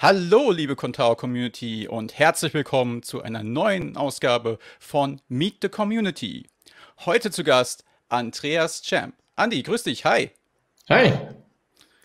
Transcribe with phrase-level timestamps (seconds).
[0.00, 6.46] Hallo, liebe Contao Community und herzlich willkommen zu einer neuen Ausgabe von Meet the Community.
[7.04, 9.16] Heute zu Gast Andreas Champ.
[9.34, 10.30] Andi, grüß dich, hi.
[10.88, 11.14] Hi,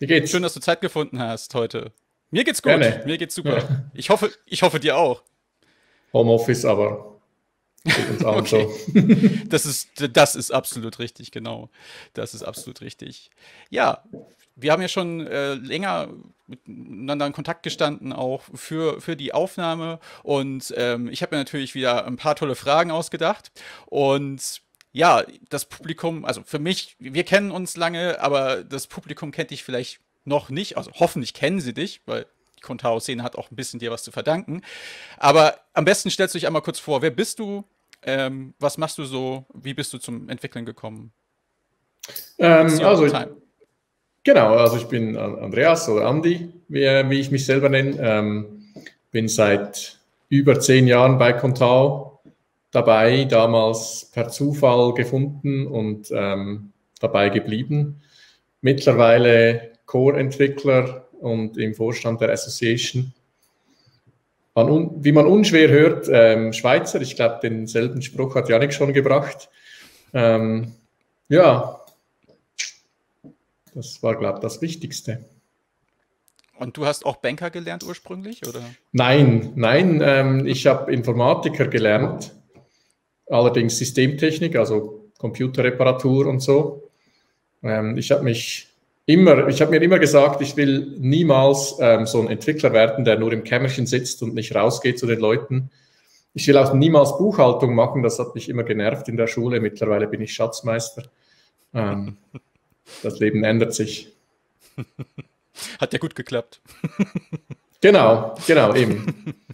[0.00, 0.32] wie geht's?
[0.32, 1.92] Schön, dass du Zeit gefunden hast heute.
[2.32, 3.04] Mir geht's gut, Gerne.
[3.06, 3.58] mir geht's super.
[3.58, 3.84] Ja.
[3.94, 5.22] Ich, hoffe, ich hoffe dir auch.
[6.12, 7.20] Homeoffice, aber
[8.24, 8.66] okay.
[9.46, 11.70] das, ist, das ist absolut richtig, genau.
[12.12, 13.30] Das ist absolut richtig.
[13.70, 14.02] Ja,
[14.56, 16.08] wir haben ja schon äh, länger
[16.46, 19.98] miteinander in Kontakt gestanden, auch für, für die Aufnahme.
[20.22, 23.50] Und ähm, ich habe mir natürlich wieder ein paar tolle Fragen ausgedacht.
[23.86, 24.62] Und
[24.92, 29.64] ja, das Publikum, also für mich, wir kennen uns lange, aber das Publikum kennt dich
[29.64, 30.76] vielleicht noch nicht.
[30.76, 32.26] Also hoffentlich kennen sie dich, weil
[32.56, 34.62] die Contao-Szene hat auch ein bisschen dir was zu verdanken.
[35.16, 37.64] Aber am besten stellst du dich einmal kurz vor, wer bist du?
[38.02, 39.46] Ähm, was machst du so?
[39.54, 41.12] Wie bist du zum Entwickeln gekommen?
[42.38, 43.43] Ähm, also, time?
[44.24, 47.96] Genau, also ich bin Andreas oder Andi, wie, wie ich mich selber nenne.
[48.00, 48.46] Ähm,
[49.10, 49.98] bin seit
[50.30, 52.20] über zehn Jahren bei Contao
[52.70, 58.00] dabei, damals per Zufall gefunden und ähm, dabei geblieben.
[58.62, 63.12] Mittlerweile Core-Entwickler und im Vorstand der Association.
[64.54, 69.50] Man, wie man unschwer hört, ähm, Schweizer, ich glaube, denselben Spruch hat Janik schon gebracht.
[70.14, 70.72] Ähm,
[71.28, 71.83] ja,
[73.74, 75.24] das war, glaube ich, das Wichtigste.
[76.58, 78.62] Und du hast auch Banker gelernt ursprünglich, oder?
[78.92, 82.32] Nein, nein, ähm, ich habe Informatiker gelernt,
[83.28, 86.90] allerdings Systemtechnik, also Computerreparatur und so.
[87.62, 88.68] Ähm, ich habe mich
[89.06, 93.18] immer, ich habe mir immer gesagt, ich will niemals ähm, so ein Entwickler werden, der
[93.18, 95.70] nur im Kämmerchen sitzt und nicht rausgeht zu den Leuten.
[96.34, 99.60] Ich will auch niemals Buchhaltung machen, das hat mich immer genervt in der Schule.
[99.60, 101.04] Mittlerweile bin ich Schatzmeister.
[103.02, 104.08] Das Leben ändert sich.
[105.80, 106.60] Hat ja gut geklappt.
[107.80, 109.34] genau, genau, eben.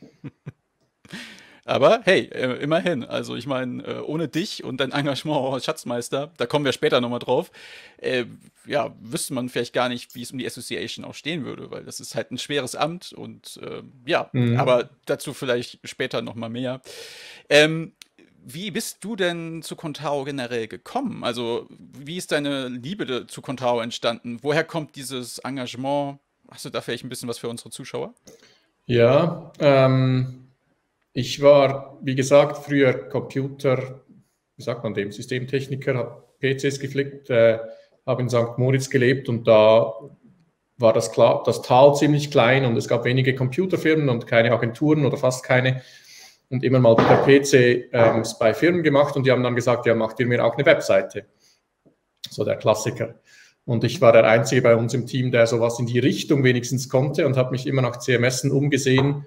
[1.70, 3.04] Aber hey, äh, immerhin.
[3.04, 7.00] Also ich meine, äh, ohne dich und dein Engagement als Schatzmeister, da kommen wir später
[7.00, 7.52] nochmal drauf,
[7.98, 8.24] äh,
[8.66, 11.84] ja, wüsste man vielleicht gar nicht, wie es um die Association auch stehen würde, weil
[11.84, 14.58] das ist halt ein schweres Amt und äh, ja, mhm.
[14.58, 16.80] aber dazu vielleicht später nochmal mehr.
[17.48, 17.92] Ähm,
[18.44, 21.24] wie bist du denn zu Contao generell gekommen?
[21.24, 24.38] Also, wie ist deine Liebe zu Contao entstanden?
[24.42, 26.18] Woher kommt dieses Engagement?
[26.50, 28.14] Hast du da vielleicht ein bisschen was für unsere Zuschauer?
[28.86, 30.48] Ja, ähm,
[31.12, 34.00] ich war, wie gesagt, früher Computer,
[34.56, 37.58] wie sagt man dem, Systemtechniker, habe PCs geflickt, äh,
[38.06, 38.58] habe in St.
[38.58, 39.92] Moritz gelebt und da
[40.78, 45.18] war das, das Tal ziemlich klein und es gab wenige Computerfirmen und keine Agenturen oder
[45.18, 45.82] fast keine
[46.50, 49.94] und immer mal per PC ähm, bei Firmen gemacht und die haben dann gesagt, ja,
[49.94, 51.26] macht ihr mir auch eine Webseite.
[52.28, 53.14] So der Klassiker.
[53.64, 56.88] Und ich war der Einzige bei uns im Team, der sowas in die Richtung wenigstens
[56.88, 59.26] konnte und habe mich immer nach CMSen umgesehen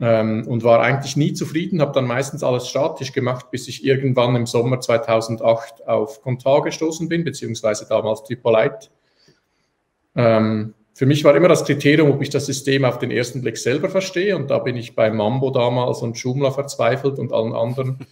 [0.00, 4.34] ähm, und war eigentlich nie zufrieden, habe dann meistens alles statisch gemacht, bis ich irgendwann
[4.34, 8.88] im Sommer 2008 auf Contar gestoßen bin, beziehungsweise damals Tripolite.
[10.16, 13.56] Ähm, für mich war immer das Kriterium, ob ich das System auf den ersten Blick
[13.56, 14.36] selber verstehe.
[14.36, 18.06] Und da bin ich bei Mambo damals und Joomla verzweifelt und allen anderen.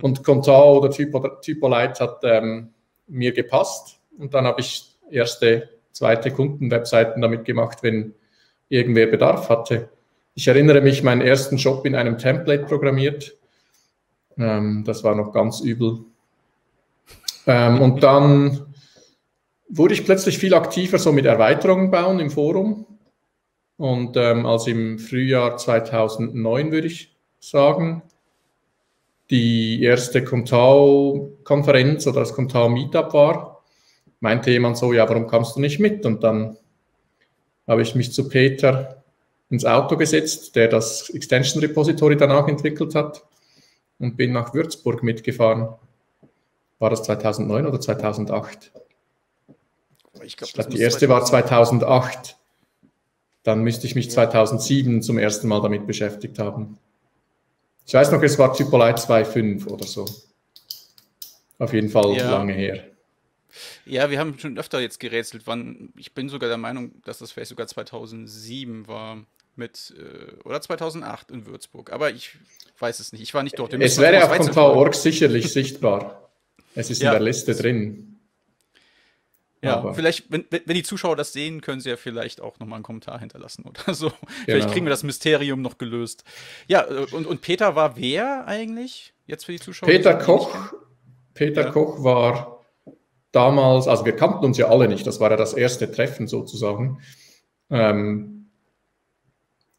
[0.00, 2.70] Und Contao oder Typolite hat ähm,
[3.06, 4.00] mir gepasst.
[4.18, 8.14] Und dann habe ich erste, zweite Kundenwebseiten damit gemacht, wenn
[8.68, 9.88] irgendwer Bedarf hatte.
[10.34, 13.36] Ich erinnere mich, meinen ersten Job in einem Template programmiert.
[14.36, 16.00] Ähm, das war noch ganz übel.
[17.46, 18.73] Ähm, und dann
[19.76, 22.86] wurde ich plötzlich viel aktiver so mit Erweiterungen bauen im Forum.
[23.76, 28.02] Und ähm, als im Frühjahr 2009, würde ich sagen,
[29.30, 33.64] die erste Contao-Konferenz oder das Contao-Meetup war,
[34.20, 36.06] meinte jemand so, ja, warum kommst du nicht mit?
[36.06, 36.56] Und dann
[37.66, 39.02] habe ich mich zu Peter
[39.50, 43.24] ins Auto gesetzt, der das Extension Repository danach entwickelt hat
[43.98, 45.68] und bin nach Würzburg mitgefahren.
[46.78, 48.72] War das 2009 oder 2008?
[50.22, 52.36] Ich glaube, glaub, die erste war 2008.
[53.42, 56.78] Dann müsste ich mich 2007 zum ersten Mal damit beschäftigt haben.
[57.86, 60.06] Ich weiß noch, es war Typolite 2.5 oder so.
[61.58, 62.30] Auf jeden Fall ja.
[62.30, 62.84] lange her.
[63.86, 65.92] Ja, wir haben schon öfter jetzt gerätselt, wann.
[65.96, 69.18] Ich bin sogar der Meinung, dass das vielleicht sogar 2007 war
[69.56, 71.92] mit äh, oder 2008 in Würzburg.
[71.92, 72.36] Aber ich
[72.78, 73.22] weiß es nicht.
[73.22, 73.74] Ich war nicht dort.
[73.74, 76.30] Es wäre auf Contao.org sicherlich sichtbar.
[76.74, 77.10] Es ist ja.
[77.10, 78.13] in der Liste drin.
[79.64, 82.76] Ja, Aber vielleicht, wenn, wenn die Zuschauer das sehen, können sie ja vielleicht auch nochmal
[82.76, 84.08] einen Kommentar hinterlassen oder so.
[84.08, 84.20] Genau.
[84.44, 86.24] Vielleicht kriegen wir das Mysterium noch gelöst.
[86.66, 89.14] Ja, äh, und, und Peter war wer eigentlich?
[89.26, 89.88] Jetzt für die Zuschauer?
[89.88, 90.74] Peter Koch.
[91.34, 91.70] Peter ja.
[91.70, 92.60] Koch war
[93.32, 97.00] damals, also wir kannten uns ja alle nicht, das war ja das erste Treffen sozusagen.
[97.70, 98.50] Ähm,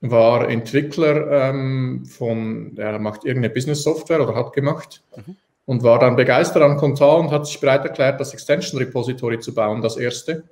[0.01, 5.37] war Entwickler ähm, von, er macht irgendeine Business-Software oder hat gemacht mhm.
[5.65, 9.53] Und war dann begeistert an Contal und hat sich bereit erklärt, das Extension Repository zu
[9.53, 10.43] bauen, das erste.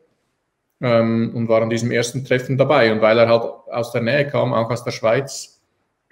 [0.82, 2.92] Ähm, und war an diesem ersten Treffen dabei.
[2.92, 5.62] Und weil er halt aus der Nähe kam, auch aus der Schweiz,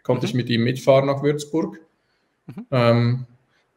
[0.04, 0.30] konnte mhm.
[0.30, 1.80] ich mit ihm mitfahren nach Würzburg.
[2.46, 2.66] Mhm.
[2.72, 3.26] Ähm,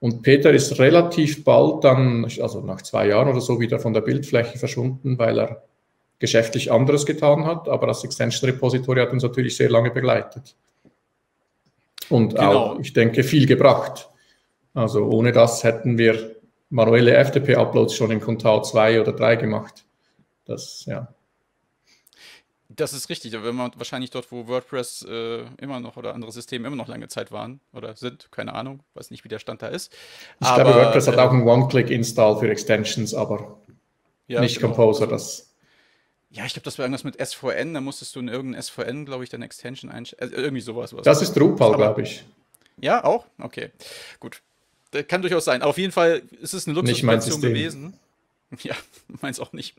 [0.01, 4.03] und Peter ist relativ bald dann, also nach zwei Jahren oder so, wieder von der
[4.03, 5.63] Bildfläche verschwunden, weil er
[6.19, 7.69] geschäftlich anderes getan hat.
[7.69, 10.55] Aber das Extension Repository hat uns natürlich sehr lange begleitet.
[12.11, 12.53] Und genau.
[12.53, 14.11] auch, ich denke, viel gebracht.
[14.75, 16.37] Also ohne das hätten wir
[16.69, 19.85] manuelle FTP-Uploads schon in Contao 2 oder 3 gemacht.
[20.45, 21.09] Das, ja.
[22.69, 26.33] Das ist richtig, aber wenn man wahrscheinlich dort, wo WordPress äh, immer noch oder andere
[26.33, 29.63] Systeme immer noch lange Zeit waren oder sind, keine Ahnung, weiß nicht, wie der Stand
[29.63, 29.93] da ist.
[30.41, 33.59] Ich aber, glaube, WordPress äh, hat auch einen One-Click-Install für Extensions, aber
[34.27, 34.75] ja, nicht genau.
[34.75, 35.07] Composer.
[35.07, 35.55] Das
[36.31, 39.23] ja, ich glaube, das war irgendwas mit SVN, da musstest du in irgendein SVN, glaube
[39.23, 40.33] ich, deine Extension einstellen.
[40.33, 40.93] Also irgendwie sowas.
[41.05, 42.25] Das ist Drupal, glaube ich.
[42.81, 43.27] Ja, auch?
[43.39, 43.71] Okay.
[44.19, 44.43] Gut.
[44.95, 45.61] Das kann durchaus sein.
[45.61, 47.95] Aber auf jeden Fall ist es eine Luxussituation gewesen.
[48.63, 48.77] Ja,
[49.21, 49.75] meins auch nicht.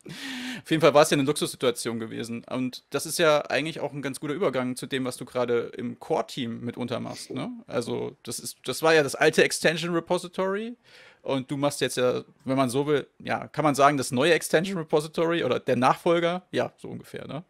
[0.61, 2.43] Auf jeden Fall war es ja eine Luxussituation gewesen.
[2.49, 5.71] Und das ist ja eigentlich auch ein ganz guter Übergang zu dem, was du gerade
[5.77, 7.31] im Core-Team mitunter machst.
[7.31, 7.51] Ne?
[7.67, 10.75] Also, das, ist, das war ja das alte Extension Repository.
[11.21, 14.33] Und du machst jetzt ja, wenn man so will, ja, kann man sagen, das neue
[14.33, 16.43] Extension Repository oder der Nachfolger?
[16.51, 17.45] Ja, so ungefähr, ne?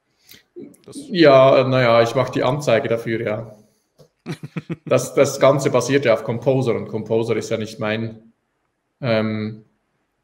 [0.86, 3.56] Das ja, naja, ich mache die Anzeige dafür, ja.
[4.86, 8.34] das, das Ganze basiert ja auf Composer und Composer ist ja nicht mein
[9.02, 9.66] ähm,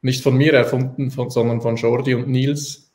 [0.01, 2.91] nicht von mir erfunden, von, sondern von Jordi und Nils,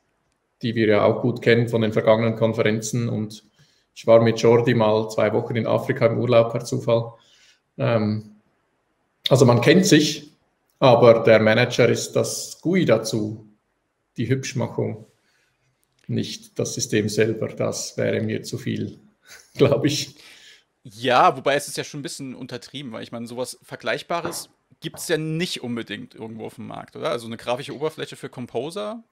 [0.63, 3.09] die wir ja auch gut kennen von den vergangenen Konferenzen.
[3.09, 3.45] Und
[3.95, 7.13] ich war mit Jordi mal zwei Wochen in Afrika im Urlaub per Zufall.
[7.79, 8.37] Ähm,
[9.29, 10.33] also man kennt sich,
[10.79, 13.49] aber der Manager ist das GUI dazu,
[14.17, 15.07] die Hübschmachung,
[16.09, 17.49] nicht das System selber.
[17.49, 18.99] Das wäre mir zu viel,
[19.55, 20.17] glaube ich.
[20.95, 24.51] Ja, wobei es ist ja schon ein bisschen untertrieben, weil ich meine, sowas Vergleichbares
[24.81, 27.11] gibt es ja nicht unbedingt irgendwo auf dem Markt, oder?
[27.11, 29.03] Also eine grafische Oberfläche für Composer?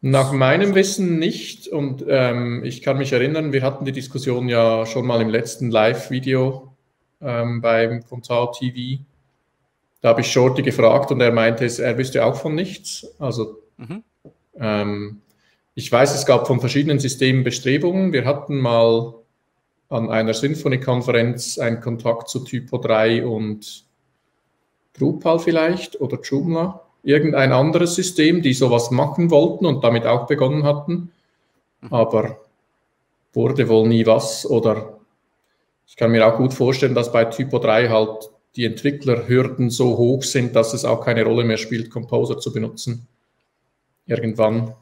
[0.00, 1.68] Nach meinem Wissen nicht.
[1.68, 5.70] Und ähm, ich kann mich erinnern, wir hatten die Diskussion ja schon mal im letzten
[5.70, 6.72] Live-Video
[7.20, 9.02] ähm, beim Comtal TV.
[10.00, 13.06] Da habe ich Shorty gefragt und er meinte, er wüsste auch von nichts.
[13.18, 14.02] Also mhm.
[14.58, 15.20] ähm,
[15.74, 18.14] ich weiß, es gab von verschiedenen Systemen Bestrebungen.
[18.14, 19.21] Wir hatten mal
[19.92, 23.84] an einer Symphony-Konferenz einen Kontakt zu Typo 3 und
[24.94, 30.64] Drupal vielleicht oder Joomla, irgendein anderes System, die sowas machen wollten und damit auch begonnen
[30.64, 31.12] hatten,
[31.80, 31.92] mhm.
[31.92, 32.40] aber
[33.34, 34.98] wurde wohl nie was oder
[35.86, 40.22] ich kann mir auch gut vorstellen, dass bei Typo 3 halt die Entwicklerhürden so hoch
[40.22, 43.06] sind, dass es auch keine Rolle mehr spielt, Composer zu benutzen.
[44.06, 44.74] Irgendwann.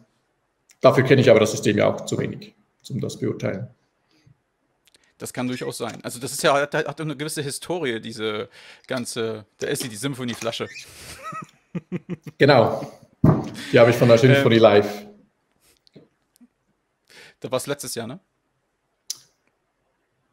[0.81, 2.55] Dafür kenne ich aber das System ja auch zu wenig,
[2.91, 3.69] um das beurteilen.
[5.21, 5.99] Das kann durchaus sein.
[6.03, 8.49] Also das ist ja, hat, hat eine gewisse Historie, diese
[8.87, 10.67] ganze, da ist sie, die Symphonie-Flasche.
[12.39, 12.91] Genau.
[13.71, 15.07] Die habe ich von der Symphonie ähm, Live.
[17.39, 18.19] Da war es letztes Jahr, ne?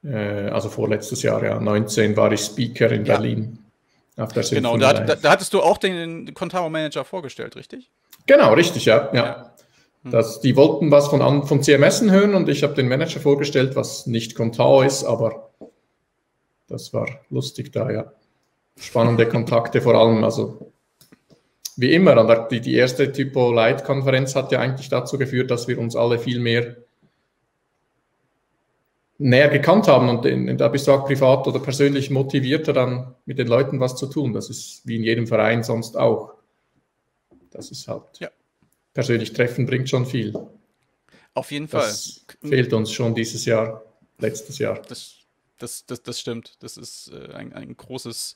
[0.03, 1.60] Äh, also vorletztes Jahr, ja.
[1.60, 3.17] 19 war ich Speaker in ja.
[3.17, 3.60] Berlin.
[4.15, 7.91] Auf der genau, da, da, da, hattest du auch den Contaro Manager vorgestellt, richtig?
[8.25, 9.10] Genau, richtig, ja.
[9.13, 9.25] ja.
[9.25, 9.53] ja.
[10.04, 10.12] Hm.
[10.12, 14.08] Das, die wollten was von, von CMS hören und ich habe den Manager vorgestellt, was
[14.08, 15.50] nicht Contao ist, aber
[16.68, 18.12] das war lustig da, ja.
[18.80, 20.72] Spannende Kontakte vor allem, also
[21.77, 25.80] wie immer, die, die erste Typo Light Konferenz hat ja eigentlich dazu geführt, dass wir
[25.80, 26.77] uns alle viel mehr
[29.20, 33.39] näher gekannt haben und in, da bist du auch privat oder persönlich motivierter dann mit
[33.39, 34.34] den Leuten was zu tun.
[34.34, 36.34] Das ist wie in jedem Verein sonst auch.
[37.50, 38.04] Das ist halt.
[38.20, 38.30] Ja
[38.98, 40.34] persönlich treffen bringt schon viel.
[41.36, 41.84] Auf jeden Fall.
[41.84, 43.84] Das fehlt uns schon dieses Jahr,
[44.18, 44.82] letztes Jahr.
[44.89, 45.18] Das,
[45.60, 46.56] das, das, das stimmt.
[46.62, 48.36] Das ist äh, ein, ein großes,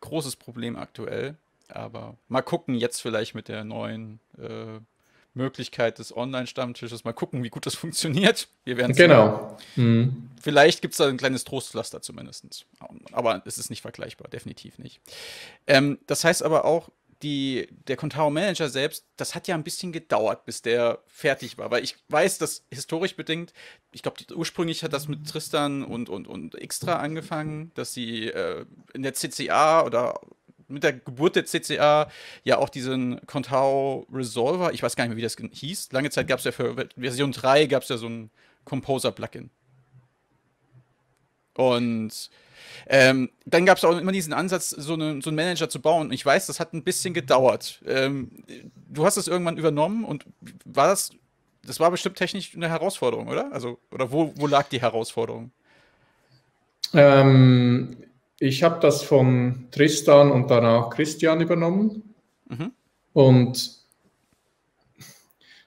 [0.00, 1.36] großes Problem aktuell.
[1.68, 4.80] Aber mal gucken, jetzt vielleicht mit der neuen äh,
[5.34, 8.48] Möglichkeit des Online-Stammtisches, mal gucken, wie gut das funktioniert.
[8.64, 9.58] Wir werden Genau.
[9.76, 10.30] Mhm.
[10.40, 12.64] Vielleicht gibt es da ein kleines Trostpflaster zumindest.
[13.12, 15.02] Aber es ist nicht vergleichbar, definitiv nicht.
[15.66, 16.88] Ähm, das heißt aber auch,
[17.22, 21.70] die, der Contao Manager selbst, das hat ja ein bisschen gedauert, bis der fertig war.
[21.70, 23.52] Weil ich weiß, dass historisch bedingt,
[23.92, 28.64] ich glaube, ursprünglich hat das mit Tristan und, und, und Extra angefangen, dass sie äh,
[28.94, 30.20] in der CCA oder
[30.68, 32.10] mit der Geburt der CCA
[32.44, 35.92] ja auch diesen Contao Resolver, ich weiß gar nicht mehr, wie das hieß.
[35.92, 38.30] Lange Zeit gab es ja für Version 3 gab es ja so ein
[38.64, 39.50] Composer-Plugin.
[41.58, 42.30] Und
[42.86, 46.06] ähm, dann gab es auch immer diesen Ansatz, so, eine, so, einen Manager zu bauen.
[46.06, 47.82] Und ich weiß, das hat ein bisschen gedauert.
[47.86, 48.30] Ähm,
[48.88, 50.24] du hast es irgendwann übernommen und
[50.64, 51.10] war das
[51.68, 53.52] das war bestimmt technisch eine Herausforderung, oder?
[53.52, 55.50] Also, oder wo, wo lag die Herausforderung?
[56.94, 57.96] Ähm,
[58.40, 62.14] ich habe das von Tristan und danach Christian übernommen.
[62.48, 62.72] Mhm.
[63.12, 63.78] Und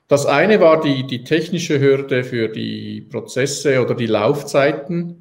[0.07, 5.20] das eine war die, die technische Hürde für die Prozesse oder die Laufzeiten,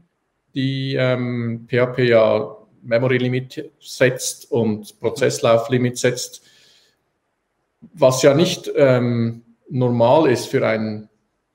[0.54, 6.42] die ähm, PHP ja Memory Limit setzt und Prozesslauflimit setzt,
[7.94, 11.08] was ja nicht ähm, normal ist für einen,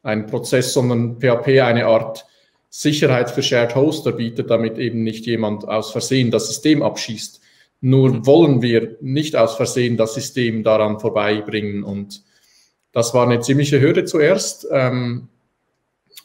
[0.04, 2.26] einen Prozess, sondern PHP eine Art
[2.70, 7.42] Sicherheit für Shared Hoster bietet, damit eben nicht jemand aus Versehen das System abschießt.
[7.82, 8.26] Nur mhm.
[8.26, 12.24] wollen wir nicht aus Versehen das System daran vorbeibringen und
[12.92, 15.28] das war eine ziemliche Hürde zuerst, ähm,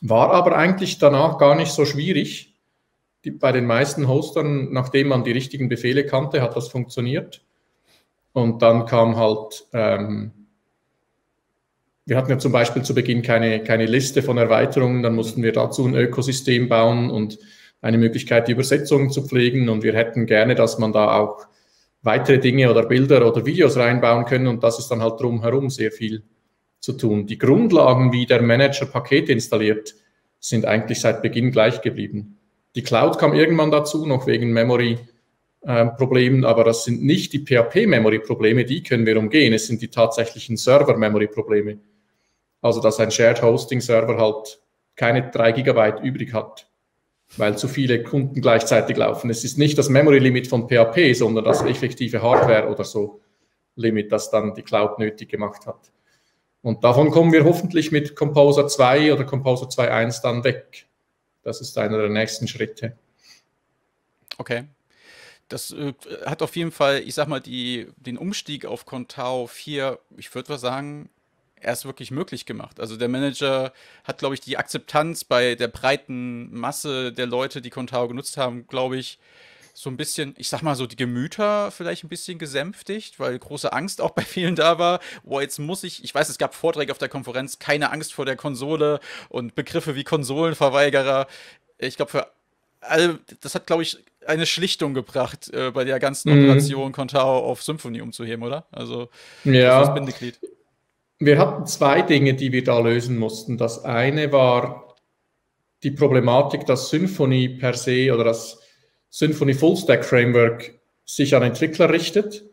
[0.00, 2.49] war aber eigentlich danach gar nicht so schwierig.
[3.24, 7.44] Die, bei den meisten Hostern, nachdem man die richtigen Befehle kannte, hat das funktioniert.
[8.32, 10.32] Und dann kam halt, ähm,
[12.06, 15.52] wir hatten ja zum Beispiel zu Beginn keine, keine Liste von Erweiterungen, dann mussten wir
[15.52, 17.38] dazu ein Ökosystem bauen und
[17.82, 19.68] eine Möglichkeit, die Übersetzungen zu pflegen.
[19.68, 21.46] Und wir hätten gerne, dass man da auch
[22.02, 24.46] weitere Dinge oder Bilder oder Videos reinbauen können.
[24.46, 26.22] Und das ist dann halt drumherum sehr viel
[26.80, 27.26] zu tun.
[27.26, 29.94] Die Grundlagen, wie der Manager Pakete installiert,
[30.38, 32.38] sind eigentlich seit Beginn gleich geblieben.
[32.76, 38.64] Die Cloud kam irgendwann dazu, noch wegen Memory-Problemen, äh, aber das sind nicht die PHP-Memory-Probleme,
[38.64, 39.52] die können wir umgehen.
[39.52, 41.78] Es sind die tatsächlichen Server-Memory-Probleme.
[42.62, 44.60] Also, dass ein Shared Hosting-Server halt
[44.94, 46.70] keine drei Gigabyte übrig hat,
[47.36, 49.30] weil zu viele Kunden gleichzeitig laufen.
[49.30, 53.20] Es ist nicht das Memory-Limit von PHP, sondern das effektive Hardware oder so
[53.76, 55.90] Limit, das dann die Cloud nötig gemacht hat.
[56.62, 60.86] Und davon kommen wir hoffentlich mit Composer 2 oder Composer 2.1 dann weg.
[61.50, 62.96] Das ist einer der nächsten Schritte.
[64.38, 64.68] Okay.
[65.48, 69.98] Das äh, hat auf jeden Fall, ich sag mal, die, den Umstieg auf Contao 4,
[70.16, 71.10] ich würde sagen,
[71.60, 72.78] erst wirklich möglich gemacht.
[72.78, 73.72] Also der Manager
[74.04, 78.68] hat, glaube ich, die Akzeptanz bei der breiten Masse der Leute, die Contao genutzt haben,
[78.68, 79.18] glaube ich,
[79.80, 83.72] so ein bisschen, ich sag mal so, die Gemüter vielleicht ein bisschen gesänftigt, weil große
[83.72, 85.00] Angst auch bei vielen da war.
[85.24, 88.26] Boah, jetzt muss ich, ich weiß, es gab Vorträge auf der Konferenz, keine Angst vor
[88.26, 91.26] der Konsole und Begriffe wie Konsolenverweigerer.
[91.78, 92.26] Ich glaube, für
[92.82, 96.44] alle, das hat, glaube ich, eine Schlichtung gebracht, äh, bei der ganzen mhm.
[96.44, 98.66] Operation Contao auf Symphony umzuheben, oder?
[98.72, 99.08] Also,
[99.44, 99.80] ja.
[99.80, 100.38] das Bindeglied.
[101.18, 103.56] Wir hatten zwei Dinge, die wir da lösen mussten.
[103.56, 104.94] Das eine war
[105.82, 108.60] die Problematik, dass Symphony per se oder das
[109.10, 112.44] Symfony Full Stack Framework sich an Entwickler richtet.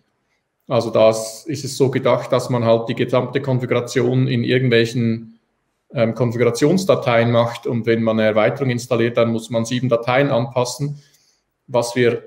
[0.68, 5.40] Also das ist es so gedacht, dass man halt die gesamte Konfiguration in irgendwelchen
[5.94, 11.02] ähm, Konfigurationsdateien macht und wenn man eine Erweiterung installiert, dann muss man sieben Dateien anpassen,
[11.68, 12.24] was wir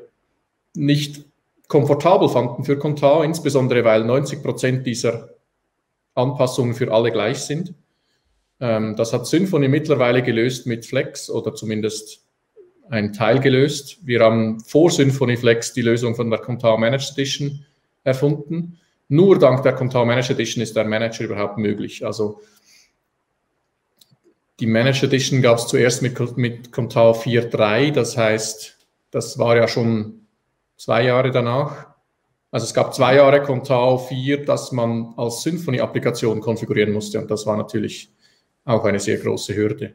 [0.74, 1.24] nicht
[1.68, 5.30] komfortabel fanden für Contao, insbesondere weil 90 Prozent dieser
[6.14, 7.74] Anpassungen für alle gleich sind.
[8.60, 12.22] Ähm, das hat Symfony mittlerweile gelöst mit Flex oder zumindest
[12.90, 13.98] ein Teil gelöst.
[14.02, 17.64] Wir haben vor Symfony Flex die Lösung von der Contao Managed Edition
[18.02, 18.78] erfunden.
[19.08, 22.04] Nur dank der Contao Managed Edition ist der Manager überhaupt möglich.
[22.04, 22.40] Also
[24.58, 28.76] die Managed Edition gab es zuerst mit, mit Contao 4.3, das heißt,
[29.10, 30.26] das war ja schon
[30.76, 31.86] zwei Jahre danach.
[32.50, 37.46] Also es gab zwei Jahre Contao 4, das man als Symfony-Applikation konfigurieren musste und das
[37.46, 38.12] war natürlich
[38.64, 39.94] auch eine sehr große Hürde.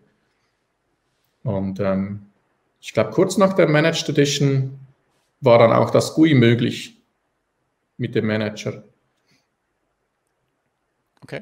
[1.43, 2.25] Und ähm,
[2.85, 4.79] ich glaube, kurz nach der Managed Edition
[5.41, 7.01] war dann auch das GUI möglich
[7.97, 8.83] mit dem Manager.
[11.21, 11.41] Okay.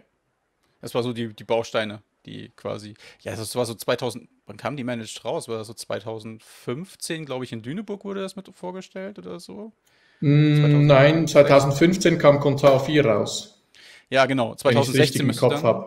[0.79, 4.77] Das war so die, die Bausteine, die quasi, ja, das war so 2000, wann kam
[4.77, 5.49] die Managed raus?
[5.49, 9.73] War das so 2015, glaube ich, in Düneburg wurde das mit vorgestellt oder so?
[10.21, 13.61] 2000, mm, Nein, 2015 kam Contao 4 raus.
[14.09, 14.55] Ja, genau.
[14.55, 15.85] 2016 müsste Kopf dann,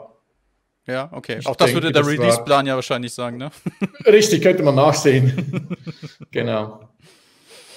[0.87, 1.39] ja, okay.
[1.41, 3.51] Ich Auch das denke, würde der Release-Plan ja wahrscheinlich sagen, ne?
[4.07, 5.77] Richtig, könnte man nachsehen.
[6.31, 6.89] genau.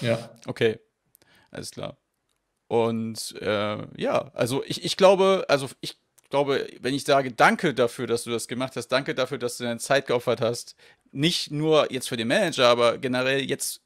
[0.01, 0.29] Ja.
[0.45, 0.79] Okay.
[1.51, 1.97] Alles klar.
[2.67, 5.97] Und äh, ja, also ich, ich glaube, also ich
[6.29, 9.63] glaube, wenn ich sage, danke dafür, dass du das gemacht hast, danke dafür, dass du
[9.63, 10.75] deine Zeit geopfert hast,
[11.11, 13.81] nicht nur jetzt für den Manager, aber generell jetzt,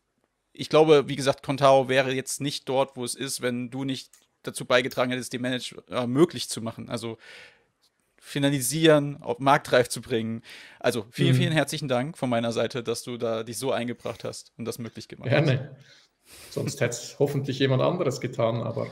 [0.51, 4.11] ich glaube, wie gesagt, Contao wäre jetzt nicht dort, wo es ist, wenn du nicht
[4.43, 6.89] dazu beigetragen hättest, den Manager möglich zu machen.
[6.89, 7.17] Also
[8.25, 10.43] finalisieren, auf marktreif zu bringen.
[10.79, 11.39] Also vielen, mhm.
[11.39, 14.79] vielen herzlichen Dank von meiner Seite, dass du da dich so eingebracht hast und das
[14.79, 15.51] möglich gemacht Gerne.
[15.51, 15.57] hast.
[15.57, 15.75] Gerne.
[16.49, 18.87] Sonst hätte es hoffentlich jemand anderes getan, aber.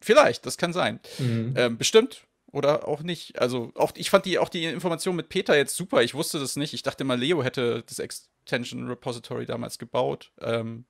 [0.00, 1.00] Vielleicht, das kann sein.
[1.18, 1.54] Mhm.
[1.56, 3.40] Ähm, bestimmt oder auch nicht.
[3.40, 6.02] Also auch ich fand die auch die Information mit Peter jetzt super.
[6.02, 6.72] Ich wusste das nicht.
[6.72, 10.32] Ich dachte mal, Leo hätte das Extension Repository damals gebaut.
[10.40, 10.84] Ähm,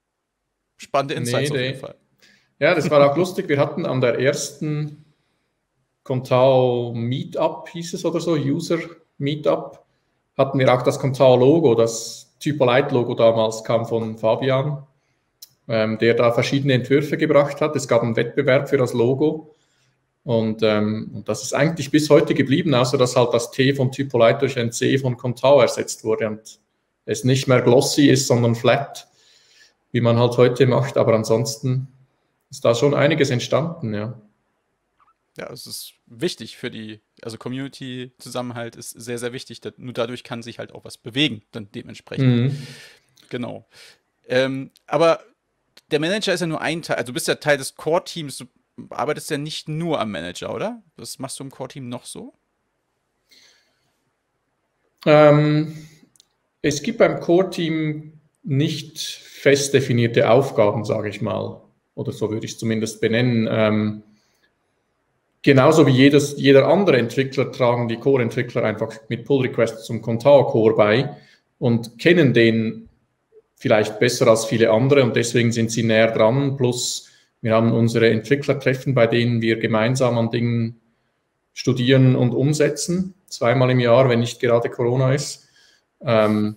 [0.77, 1.81] spannende Insights nee, auf jeden nee.
[1.81, 1.95] Fall.
[2.59, 3.49] Ja, das war auch lustig.
[3.49, 5.07] Wir hatten an der ersten
[6.11, 8.79] Contao Meetup hieß es oder so, User
[9.19, 9.79] Meetup,
[10.37, 14.85] hatten wir auch das Contao Logo, das Typolite Logo damals kam von Fabian,
[15.69, 17.77] ähm, der da verschiedene Entwürfe gebracht hat.
[17.77, 19.55] Es gab einen Wettbewerb für das Logo.
[20.25, 23.93] Und, ähm, und das ist eigentlich bis heute geblieben, außer dass halt das T von
[23.93, 26.59] Typolite durch ein C von Contao ersetzt wurde und
[27.05, 29.07] es nicht mehr glossy ist, sondern flat,
[29.93, 30.97] wie man halt heute macht.
[30.97, 31.87] Aber ansonsten
[32.51, 34.21] ist da schon einiges entstanden, ja.
[35.41, 39.63] Ja, es ist wichtig für die, also Community-Zusammenhalt ist sehr, sehr wichtig.
[39.79, 42.53] nur dadurch kann sich halt auch was bewegen, dann dementsprechend.
[42.53, 42.67] Mhm.
[43.31, 43.67] Genau.
[44.29, 45.25] Ähm, aber
[45.91, 48.45] der Manager ist ja nur ein Teil, also du bist ja Teil des Core-Teams, du
[48.91, 50.83] arbeitest ja nicht nur am Manager, oder?
[50.97, 52.35] Was machst du im Core-Team noch so?
[55.07, 55.89] Ähm,
[56.61, 61.63] es gibt beim Core-Team nicht fest definierte Aufgaben, sage ich mal.
[61.95, 63.49] Oder so würde ich es zumindest benennen.
[63.51, 64.03] Ähm,
[65.43, 71.17] genauso wie jedes, jeder andere Entwickler tragen die Core-Entwickler einfach mit Pull-Requests zum Contao-Core bei
[71.59, 72.89] und kennen den
[73.57, 76.57] vielleicht besser als viele andere und deswegen sind sie näher dran.
[76.57, 77.09] Plus
[77.43, 80.81] wir haben unsere Entwicklertreffen, bei denen wir gemeinsam an Dingen
[81.53, 85.49] studieren und umsetzen, zweimal im Jahr, wenn nicht gerade Corona ist.
[86.03, 86.57] Ähm,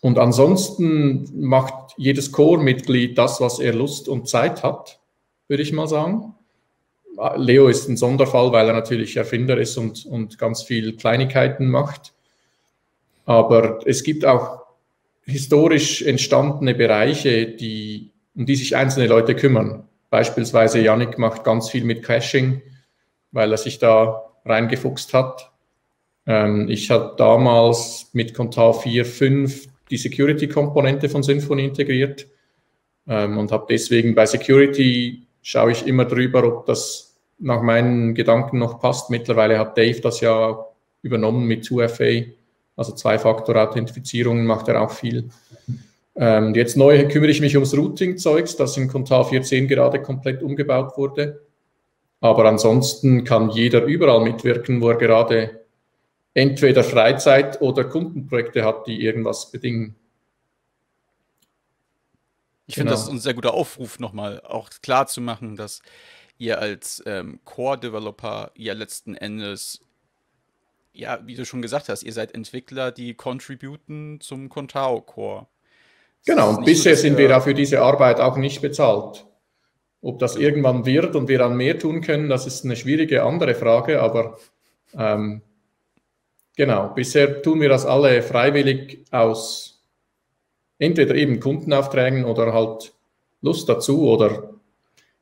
[0.00, 5.00] und ansonsten macht jedes Core-Mitglied das, was er Lust und Zeit hat,
[5.48, 6.34] würde ich mal sagen.
[7.36, 12.12] Leo ist ein Sonderfall, weil er natürlich Erfinder ist und, und ganz viel Kleinigkeiten macht.
[13.26, 14.60] Aber es gibt auch
[15.24, 19.84] historisch entstandene Bereiche, die um die sich einzelne Leute kümmern.
[20.08, 22.62] Beispielsweise Yannick macht ganz viel mit Caching,
[23.32, 25.52] weil er sich da reingefuchst hat.
[26.26, 32.26] Ähm, ich habe damals mit Contao 4.5 die Security-Komponente von Symfony integriert
[33.06, 37.09] ähm, und habe deswegen bei Security schaue ich immer drüber, ob das
[37.40, 39.10] nach meinen Gedanken noch passt.
[39.10, 40.66] Mittlerweile hat Dave das ja
[41.02, 42.26] übernommen mit 2FA,
[42.76, 45.30] also Zwei-Faktor-Authentifizierungen macht er auch viel.
[46.16, 50.96] Ähm, jetzt neu kümmere ich mich ums Routing-Zeugs, das in Contar 4.10 gerade komplett umgebaut
[50.96, 51.40] wurde.
[52.20, 55.60] Aber ansonsten kann jeder überall mitwirken, wo er gerade
[56.34, 59.96] entweder Freizeit oder Kundenprojekte hat, die irgendwas bedingen.
[62.66, 62.84] Ich genau.
[62.84, 65.82] finde, das ist ein sehr guter Aufruf, nochmal auch klar zu machen, dass
[66.40, 69.80] ihr als ähm, Core-Developer ja letzten Endes,
[70.92, 75.46] ja, wie du schon gesagt hast, ihr seid Entwickler, die contributen zum Contao-Core.
[76.26, 79.26] Genau, und bisher so, sind wir ja für diese Arbeit auch nicht bezahlt.
[80.02, 83.54] Ob das irgendwann wird und wir dann mehr tun können, das ist eine schwierige andere
[83.54, 84.38] Frage, aber
[84.94, 85.42] ähm,
[86.56, 89.82] genau, bisher tun wir das alle freiwillig aus
[90.78, 92.94] entweder eben Kundenaufträgen oder halt
[93.42, 94.49] Lust dazu oder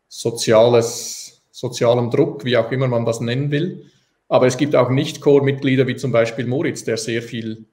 [0.08, 3.86] soziales, sozialem Druck, wie auch immer man das nennen will.
[4.28, 7.66] Aber es gibt auch Nicht-Core-Mitglieder wie zum Beispiel Moritz, der sehr viel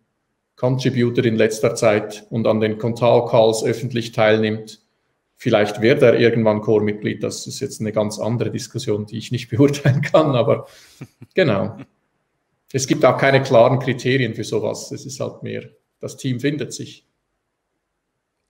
[0.56, 4.82] contributed in letzter Zeit und an den Contao-Calls öffentlich teilnimmt.
[5.36, 7.22] Vielleicht wird er irgendwann Core-Mitglied.
[7.22, 10.68] Das ist jetzt eine ganz andere Diskussion, die ich nicht beurteilen kann, aber
[11.34, 11.78] genau.
[12.72, 14.92] Es gibt auch keine klaren Kriterien für sowas.
[14.92, 15.70] Es ist halt mehr,
[16.00, 17.05] das Team findet sich.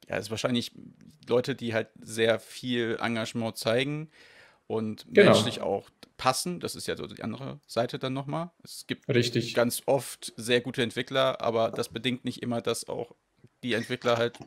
[0.07, 0.71] Ja, es ist wahrscheinlich
[1.27, 4.09] Leute, die halt sehr viel Engagement zeigen
[4.67, 5.31] und genau.
[5.31, 6.59] menschlich auch passen.
[6.59, 8.51] Das ist ja so die andere Seite dann nochmal.
[8.63, 9.53] Es gibt Richtig.
[9.53, 13.15] ganz oft sehr gute Entwickler, aber das bedingt nicht immer, dass auch
[13.63, 14.37] die Entwickler halt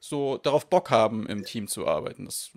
[0.00, 2.26] so darauf Bock haben, im Team zu arbeiten.
[2.26, 2.50] Das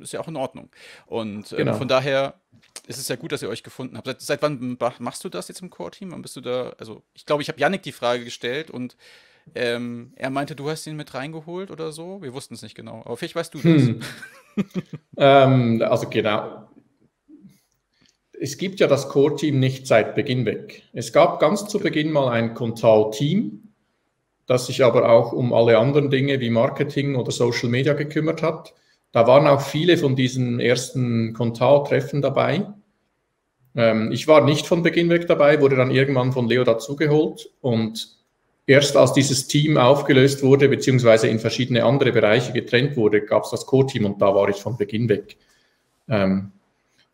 [0.00, 0.70] ist ja auch in Ordnung.
[1.06, 1.74] Und ähm, genau.
[1.74, 2.40] von daher
[2.86, 4.06] ist es ja gut, dass ihr euch gefunden habt.
[4.06, 6.12] Seit, seit wann machst du das jetzt im Core-Team?
[6.12, 6.70] Wann bist du da?
[6.78, 8.96] Also, ich glaube, ich habe Yannick die Frage gestellt und
[9.54, 12.20] ähm, er meinte, du hast ihn mit reingeholt oder so.
[12.22, 13.02] Wir wussten es nicht genau.
[13.04, 13.82] Aber vielleicht weißt du das.
[13.86, 14.00] Hm.
[15.16, 16.68] ähm, also genau,
[18.38, 20.82] es gibt ja das Core-Team nicht seit Beginn weg.
[20.92, 23.72] Es gab ganz zu Beginn mal ein Contao-Team,
[24.46, 28.74] das sich aber auch um alle anderen Dinge wie Marketing oder Social Media gekümmert hat.
[29.12, 32.66] Da waren auch viele von diesen ersten Contao-Treffen dabei.
[33.74, 38.15] Ähm, ich war nicht von Beginn weg dabei, wurde dann irgendwann von Leo dazugeholt und
[38.66, 43.50] erst als dieses Team aufgelöst wurde, beziehungsweise in verschiedene andere Bereiche getrennt wurde, gab es
[43.50, 45.36] das Core-Team und da war ich von Beginn weg.
[46.08, 46.52] Ähm,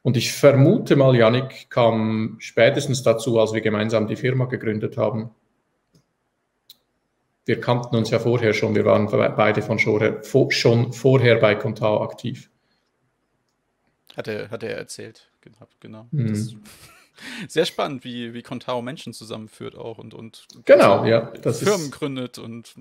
[0.03, 5.31] und ich vermute mal, Yannick kam spätestens dazu, als wir gemeinsam die Firma gegründet haben.
[7.45, 12.51] Wir kannten uns ja vorher schon, wir waren beide von schon vorher bei Contao aktiv.
[14.17, 15.31] Hat er, hat er erzählt,
[15.81, 16.07] genau.
[16.11, 16.63] Mhm.
[17.49, 22.39] Sehr spannend, wie, wie Contao Menschen zusammenführt auch und, und genau, ja, Firmen ist, gründet
[22.39, 22.75] und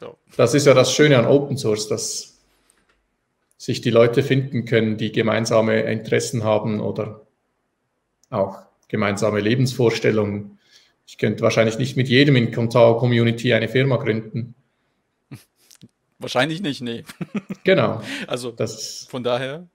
[0.00, 0.14] ja.
[0.36, 2.38] Das ist ja das Schöne an Open Source, dass
[3.58, 7.26] sich die Leute finden können, die gemeinsame Interessen haben oder
[8.30, 10.58] auch gemeinsame Lebensvorstellungen.
[11.06, 14.54] Ich könnte wahrscheinlich nicht mit jedem in Contao Community eine Firma gründen.
[16.18, 17.04] Wahrscheinlich nicht, nee.
[17.64, 18.00] Genau.
[18.26, 19.66] Also das von daher.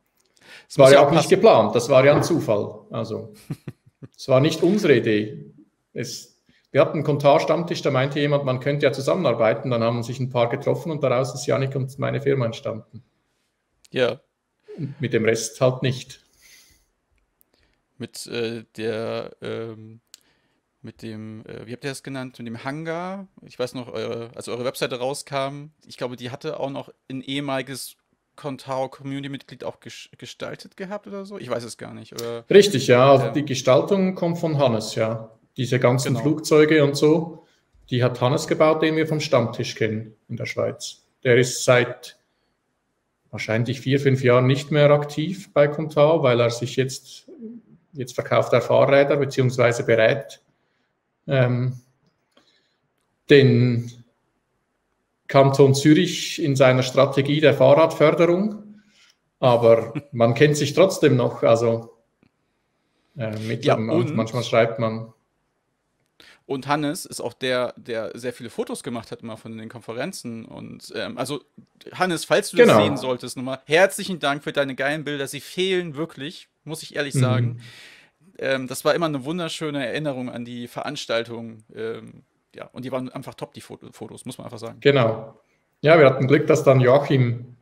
[0.67, 1.17] Es war ja auch passen.
[1.17, 2.79] nicht geplant, das war ja ein Zufall.
[2.89, 3.33] Also
[4.15, 5.53] es war nicht unsere Idee.
[5.93, 6.41] Es,
[6.71, 9.69] wir hatten einen Kontar-Stammtisch, da meinte jemand, man könnte ja zusammenarbeiten.
[9.71, 13.03] Dann haben sich ein paar getroffen und daraus ist Janik und meine Firma entstanden.
[13.91, 14.21] Ja.
[14.77, 16.21] Und mit dem Rest halt nicht.
[17.97, 20.01] Mit äh, der ähm,
[20.85, 23.27] mit dem, äh, wie habt ihr das genannt, mit dem Hangar.
[23.41, 27.21] Ich weiß noch, eure, als eure Webseite rauskam, ich glaube, die hatte auch noch ein
[27.21, 27.97] ehemaliges
[28.35, 31.37] Contao Community-Mitglied auch gestaltet gehabt oder so?
[31.37, 32.13] Ich weiß es gar nicht.
[32.13, 33.11] Oder, Richtig, ja.
[33.11, 35.31] Also die Gestaltung kommt von Hannes, ja.
[35.57, 36.21] Diese ganzen genau.
[36.21, 37.45] Flugzeuge und so,
[37.89, 41.03] die hat Hannes gebaut, den wir vom Stammtisch kennen in der Schweiz.
[41.23, 42.17] Der ist seit
[43.31, 47.29] wahrscheinlich vier, fünf Jahren nicht mehr aktiv bei Contao, weil er sich jetzt,
[47.93, 50.41] jetzt verkauft er Fahrräder beziehungsweise berät
[51.27, 51.79] ähm,
[53.29, 53.91] den
[55.27, 58.81] Kanton Zürich in seiner Strategie der Fahrradförderung.
[59.39, 61.43] Aber man kennt sich trotzdem noch.
[61.43, 61.97] Also
[63.17, 65.13] äh, mit ja, dem, manchmal schreibt man.
[66.47, 70.45] Und Hannes ist auch der, der sehr viele Fotos gemacht hat immer von den Konferenzen.
[70.45, 71.41] Und ähm, also
[71.91, 72.73] Hannes, falls du genau.
[72.73, 75.27] das sehen solltest, nochmal herzlichen Dank für deine geilen Bilder.
[75.27, 77.19] Sie fehlen wirklich, muss ich ehrlich mhm.
[77.19, 77.61] sagen
[78.37, 81.63] ähm, das war immer eine wunderschöne Erinnerung an die Veranstaltung.
[81.73, 82.23] Ähm,
[82.55, 84.77] ja, und die waren einfach top, die Fotos, muss man einfach sagen.
[84.79, 85.39] Genau.
[85.81, 87.55] Ja, wir hatten Glück, dass dann Joachim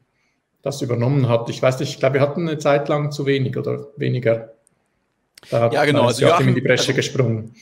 [0.62, 1.50] das übernommen hat.
[1.50, 4.54] Ich weiß nicht, ich glaube, wir hatten eine Zeit lang zu wenig oder weniger.
[5.50, 6.06] Da hat, ja, genau.
[6.06, 7.56] Also Joachim, Joachim in die Bresche also, gesprungen.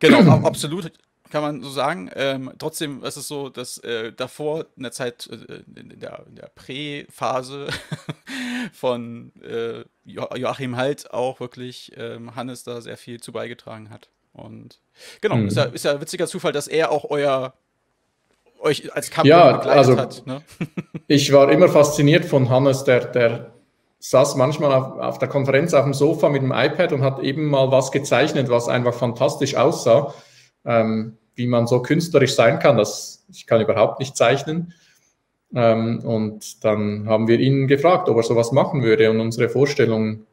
[0.00, 0.90] Genau, absolut
[1.34, 2.10] kann man so sagen.
[2.14, 6.48] Ähm, trotzdem ist es so, dass äh, davor in der Zeit, äh, in der, der
[6.54, 7.66] Prä-Phase
[8.72, 14.10] von äh, Joachim halt auch wirklich ähm, Hannes da sehr viel zu beigetragen hat.
[14.34, 14.78] Und
[15.20, 15.48] genau, mhm.
[15.48, 17.54] ist, ja, ist ja ein witziger Zufall, dass er auch euer
[18.60, 20.26] euch als Kampf ja, also, hat.
[20.26, 20.42] Ne?
[21.06, 23.52] ich war immer fasziniert von Hannes, der, der
[23.98, 27.46] saß manchmal auf, auf, der Konferenz auf dem Sofa mit dem iPad und hat eben
[27.46, 30.14] mal was gezeichnet, was einfach fantastisch aussah
[30.64, 32.76] ähm, wie man so künstlerisch sein kann.
[32.76, 34.72] Das, ich kann überhaupt nicht zeichnen.
[35.54, 40.26] Ähm, und dann haben wir ihn gefragt, ob er sowas machen würde und unsere Vorstellung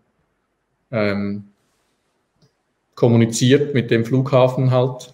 [0.91, 1.50] ähm,
[2.95, 5.13] kommuniziert mit dem Flughafen halt.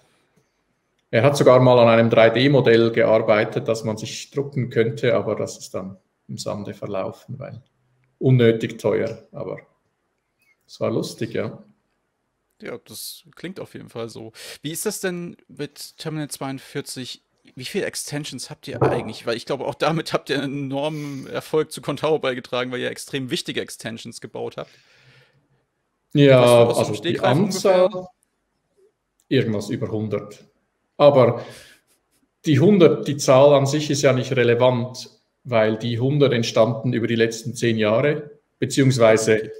[1.09, 5.57] Er hat sogar mal an einem 3D-Modell gearbeitet, das man sich drucken könnte, aber das
[5.57, 7.61] ist dann im Sande verlaufen, weil
[8.19, 9.23] unnötig teuer.
[9.31, 9.57] Aber
[10.65, 11.63] es war lustig, ja.
[12.61, 14.33] Ja, das klingt auf jeden Fall so.
[14.61, 17.21] Wie ist das denn mit Terminal 42?
[17.55, 19.25] Wie viele Extensions habt ihr eigentlich?
[19.25, 22.91] Weil ich glaube, auch damit habt ihr einen enormen Erfolg zu Contao beigetragen, weil ihr
[22.91, 24.71] extrem wichtige Extensions gebaut habt.
[26.17, 28.07] Ja, also die Anzahl, ungefähr?
[29.29, 30.45] irgendwas über 100.
[30.97, 31.43] Aber
[32.45, 35.09] die 100, die Zahl an sich ist ja nicht relevant,
[35.43, 39.51] weil die 100 entstanden über die letzten zehn Jahre, beziehungsweise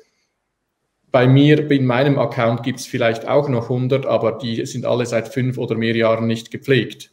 [1.11, 5.05] bei mir, in meinem Account gibt es vielleicht auch noch 100, aber die sind alle
[5.05, 7.11] seit fünf oder mehr Jahren nicht gepflegt.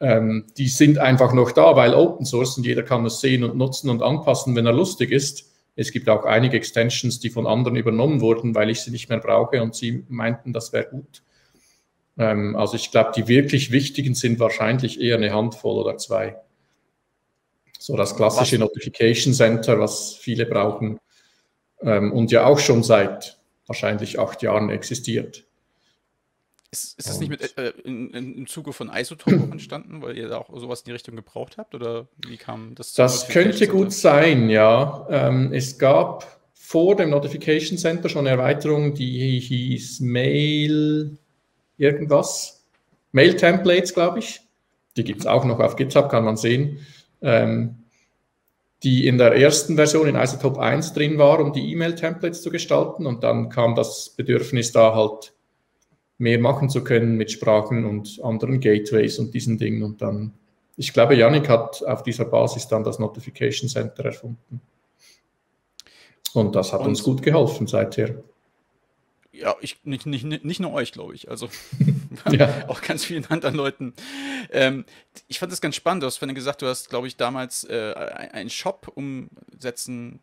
[0.00, 3.56] Ähm, die sind einfach noch da, weil Open Source und jeder kann es sehen und
[3.56, 5.53] nutzen und anpassen, wenn er lustig ist.
[5.76, 9.18] Es gibt auch einige Extensions, die von anderen übernommen wurden, weil ich sie nicht mehr
[9.18, 11.22] brauche und sie meinten, das wäre gut.
[12.16, 16.36] Ähm, also ich glaube, die wirklich wichtigen sind wahrscheinlich eher eine Handvoll oder zwei.
[17.78, 21.00] So das klassische Notification Center, was viele brauchen
[21.82, 25.44] ähm, und ja auch schon seit wahrscheinlich acht Jahren existiert.
[26.74, 30.28] Ist, ist das nicht mit, äh, in, in, im Zuge von Isotope entstanden, weil ihr
[30.28, 31.72] da auch sowas in die Richtung gebraucht habt?
[31.76, 32.94] Oder wie kam das?
[32.94, 35.06] Das könnte gut sein, ja.
[35.08, 41.16] Ähm, es gab vor dem Notification Center schon eine Erweiterung, die hieß Mail
[41.78, 42.64] irgendwas.
[43.12, 44.40] Mail Templates, glaube ich.
[44.96, 46.84] Die gibt es auch noch auf GitHub, kann man sehen.
[47.22, 47.84] Ähm,
[48.82, 53.06] die in der ersten Version in Isotope 1 drin war, um die E-Mail-Templates zu gestalten.
[53.06, 55.33] Und dann kam das Bedürfnis da halt
[56.18, 59.82] mehr machen zu können mit Sprachen und anderen Gateways und diesen Dingen.
[59.82, 60.32] Und dann,
[60.76, 64.60] ich glaube, Yannick hat auf dieser Basis dann das Notification Center erfunden.
[66.32, 68.22] Und das hat und uns gut geholfen seither.
[69.32, 71.28] Ja, ich, nicht, nicht, nicht nur euch, glaube ich.
[71.28, 71.48] Also
[72.30, 72.68] ja.
[72.68, 73.94] auch ganz vielen anderen Leuten.
[74.52, 74.84] Ähm,
[75.26, 76.02] ich fand das ganz spannend.
[76.02, 77.92] Du hast vorhin gesagt, du hast, glaube ich, damals äh,
[78.32, 80.20] einen Shop umsetzen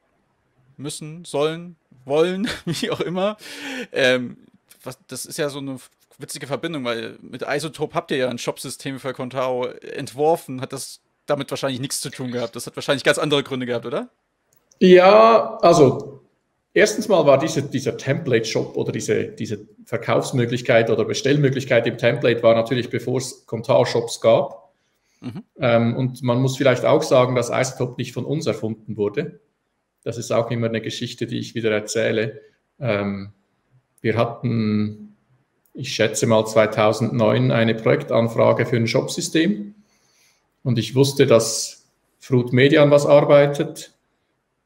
[0.78, 1.76] müssen, sollen,
[2.06, 3.38] wollen, wie auch immer.
[3.92, 4.38] Ähm,
[4.84, 5.78] was, das ist ja so eine
[6.18, 10.62] witzige Verbindung, weil mit Isotope habt ihr ja ein Shopsystem für Contao entworfen.
[10.62, 12.56] Hat das damit wahrscheinlich nichts zu tun gehabt?
[12.56, 14.10] Das hat wahrscheinlich ganz andere Gründe gehabt, oder?
[14.80, 16.22] Ja, also
[16.74, 22.56] erstens mal war diese, dieser Template-Shop oder diese, diese Verkaufsmöglichkeit oder Bestellmöglichkeit im Template war
[22.56, 24.74] natürlich, bevor es Contar-Shops gab.
[25.22, 25.44] Mhm.
[25.60, 29.40] Ähm, und man muss vielleicht auch sagen, dass Isotop nicht von uns erfunden wurde.
[30.04, 32.42] Das ist auch immer eine Geschichte, die ich wieder erzähle.
[32.80, 33.34] Ähm,
[34.02, 35.16] wir hatten,
[35.74, 39.76] ich schätze mal 2009, eine Projektanfrage für ein Shopsystem.
[40.64, 41.88] Und ich wusste, dass
[42.20, 43.94] Fruit Media an was arbeitet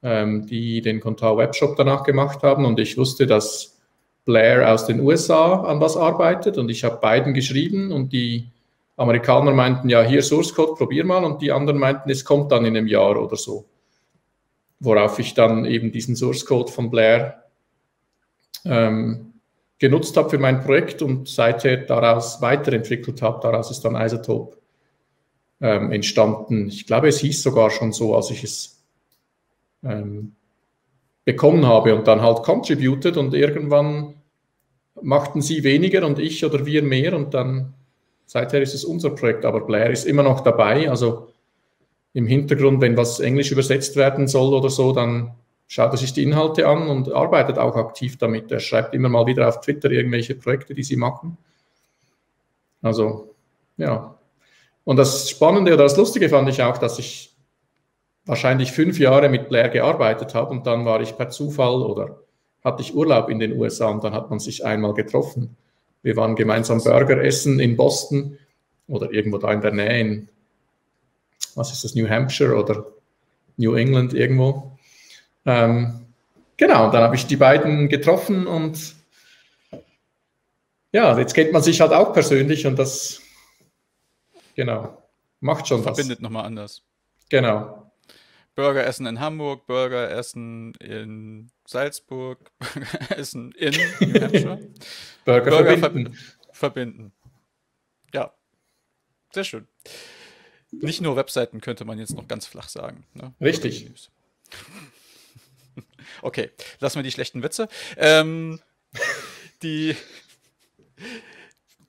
[0.06, 2.64] ähm, die den Contar Webshop danach gemacht haben.
[2.64, 3.80] Und ich wusste, dass
[4.24, 6.60] Blair aus den USA an was arbeitet.
[6.60, 8.48] Und ich habe beiden geschrieben und die
[8.98, 11.26] Amerikaner meinten, ja, hier Source Code, probier mal.
[11.26, 13.66] Und die anderen meinten, es kommt dann in einem Jahr oder so.
[14.80, 17.45] Worauf ich dann eben diesen Source Code von Blair
[18.66, 19.34] ähm,
[19.80, 23.40] genutzt habe für mein Projekt und seither daraus weiterentwickelt habe.
[23.42, 24.58] Daraus ist dann Isotope
[25.62, 26.68] ähm, entstanden.
[26.68, 28.84] Ich glaube, es hieß sogar schon so, als ich es
[29.84, 30.36] ähm,
[31.24, 34.16] bekommen habe und dann halt contributed und irgendwann
[35.02, 37.74] machten sie weniger und ich oder wir mehr und dann
[38.26, 41.30] seither ist es unser Projekt, aber Blair ist immer noch dabei, also
[42.14, 45.36] im Hintergrund, wenn was Englisch übersetzt werden soll oder so, dann
[45.68, 48.52] schaut er sich die Inhalte an und arbeitet auch aktiv damit.
[48.52, 51.38] Er schreibt immer mal wieder auf Twitter irgendwelche Projekte, die sie machen.
[52.82, 53.34] Also,
[53.78, 54.16] ja.
[54.84, 57.36] Und das Spannende oder das Lustige fand ich auch, dass ich
[58.26, 62.20] wahrscheinlich fünf Jahre mit Blair gearbeitet habe und dann war ich per Zufall oder
[62.64, 65.56] hatte ich Urlaub in den USA und dann hat man sich einmal getroffen.
[66.02, 68.38] Wir waren gemeinsam Burger essen in Boston
[68.88, 70.30] oder irgendwo da in der Nähe in,
[71.56, 72.86] was ist das, New Hampshire oder
[73.58, 74.75] New England irgendwo.
[75.46, 76.06] Ähm,
[76.58, 78.96] genau, dann habe ich die beiden getroffen und
[80.92, 83.22] ja, jetzt kennt man sich halt auch persönlich und das,
[84.56, 85.04] genau,
[85.42, 85.98] macht schon Verbindet was.
[85.98, 86.84] Verbindet nochmal anders.
[87.30, 87.92] Genau.
[88.56, 94.70] Burger essen in Hamburg, Burger essen in Salzburg, Burger essen in New Hampshire.
[95.26, 96.14] Burger, Burger verbinden.
[96.14, 97.12] Ver verbinden.
[98.14, 98.34] Ja,
[99.34, 99.68] sehr schön.
[100.72, 103.06] Nicht nur Webseiten könnte man jetzt noch ganz flach sagen.
[103.14, 103.34] Ne?
[103.42, 103.92] Richtig.
[106.22, 107.68] Okay, lassen wir die schlechten Witze.
[107.98, 108.60] Ähm,
[109.64, 109.96] die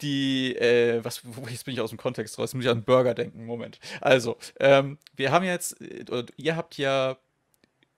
[0.02, 3.46] die, äh, was, jetzt bin ich aus dem Kontext raus, muss ich an Burger denken,
[3.46, 3.78] Moment.
[4.00, 7.16] Also, ähm, wir haben jetzt, äh, oder ihr habt ja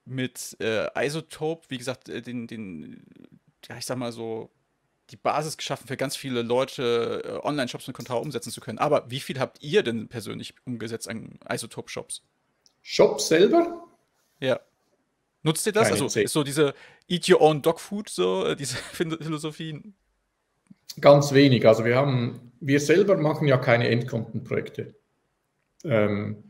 [0.04, 3.02] mit äh, Isotope, wie gesagt, äh, den, den,
[3.68, 4.50] ja, ich sag mal so,
[5.10, 8.78] die Basis geschaffen für ganz viele Leute, äh, Online-Shops mit Contra umsetzen zu können.
[8.78, 12.22] Aber wie viel habt ihr denn persönlich umgesetzt an Isotope-Shops?
[12.82, 13.84] Shops selber?
[14.38, 14.60] Ja.
[15.42, 15.88] Nutzt ihr das?
[15.88, 16.74] Keine also, ist so diese
[17.08, 19.80] Eat Your Own Dog Food, so, äh, diese Philosophie,
[21.00, 21.66] Ganz wenig.
[21.66, 24.94] Also wir haben, wir selber machen ja keine Endkundenprojekte.
[25.84, 26.44] Ähm,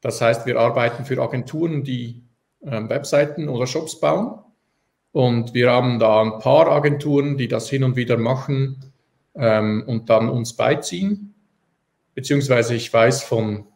[0.00, 2.22] das heißt, wir arbeiten für Agenturen, die
[2.62, 4.38] ähm, Webseiten oder Shops bauen.
[5.12, 8.92] Und wir haben da ein paar Agenturen, die das hin und wieder machen
[9.34, 11.34] ähm, und dann uns beiziehen.
[12.14, 13.66] Beziehungsweise ich weiß von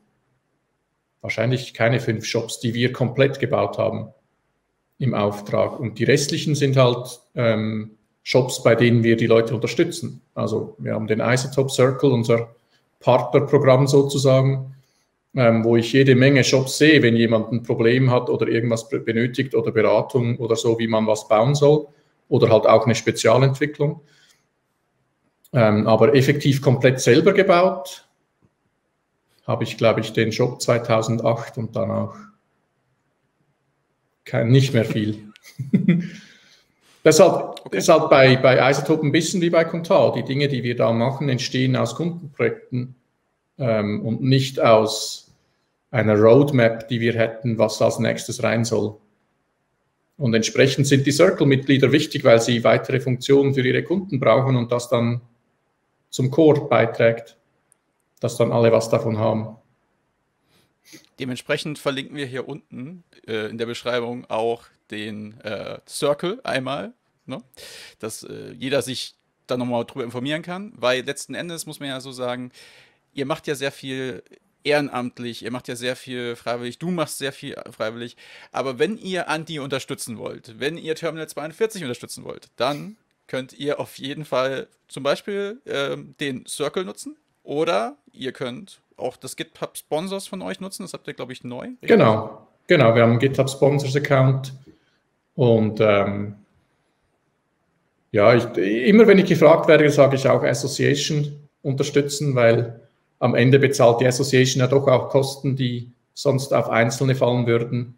[1.20, 4.12] wahrscheinlich keine fünf Shops, die wir komplett gebaut haben
[4.98, 5.78] im Auftrag.
[5.78, 10.22] Und die restlichen sind halt ähm, Shops, bei denen wir die Leute unterstützen.
[10.34, 12.54] Also wir haben den Isotope Circle, unser
[13.00, 14.74] Partnerprogramm sozusagen,
[15.34, 19.54] ähm, wo ich jede Menge Shops sehe, wenn jemand ein Problem hat oder irgendwas benötigt
[19.54, 21.86] oder Beratung oder so, wie man was bauen soll
[22.28, 24.00] oder halt auch eine Spezialentwicklung.
[25.52, 28.08] Ähm, aber effektiv komplett selber gebaut
[29.46, 32.16] habe ich, glaube ich, den Shop 2008 und danach
[34.24, 35.32] kein, nicht mehr viel.
[37.04, 37.78] Deshalb okay.
[37.78, 40.14] ist halt bei, bei Isotope ein bisschen wie bei Contar.
[40.14, 42.94] Die Dinge, die wir da machen, entstehen aus Kundenprojekten
[43.58, 45.32] ähm, und nicht aus
[45.90, 48.96] einer Roadmap, die wir hätten, was als nächstes rein soll.
[50.16, 54.72] Und entsprechend sind die Circle-Mitglieder wichtig, weil sie weitere Funktionen für ihre Kunden brauchen und
[54.72, 55.20] das dann
[56.10, 57.36] zum Core beiträgt,
[58.20, 59.56] dass dann alle was davon haben.
[61.18, 66.92] Dementsprechend verlinken wir hier unten äh, in der Beschreibung auch den äh, Circle einmal,
[67.26, 67.42] ne?
[67.98, 69.14] dass äh, jeder sich
[69.46, 72.50] da nochmal drüber informieren kann, weil letzten Endes muss man ja so sagen,
[73.12, 74.22] ihr macht ja sehr viel
[74.64, 78.16] ehrenamtlich, ihr macht ja sehr viel freiwillig, du machst sehr viel freiwillig,
[78.50, 82.96] aber wenn ihr Anti unterstützen wollt, wenn ihr Terminal 42 unterstützen wollt, dann
[83.26, 87.16] könnt ihr auf jeden Fall zum Beispiel ähm, den Circle nutzen.
[87.42, 91.44] Oder ihr könnt auch das GitHub Sponsors von euch nutzen, das habt ihr, glaube ich,
[91.44, 91.68] neu.
[91.82, 94.52] Genau, genau, wir haben einen GitHub Sponsors Account
[95.34, 96.36] und ähm,
[98.12, 102.80] ja, ich, immer wenn ich gefragt werde, sage ich auch Association unterstützen, weil
[103.18, 107.96] am Ende bezahlt die Association ja doch auch Kosten, die sonst auf Einzelne fallen würden.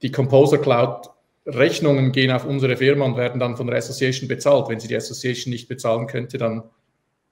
[0.00, 1.10] Die Composer Cloud
[1.44, 4.68] Rechnungen gehen auf unsere Firma und werden dann von der Association bezahlt.
[4.68, 6.62] Wenn sie die Association nicht bezahlen könnte, dann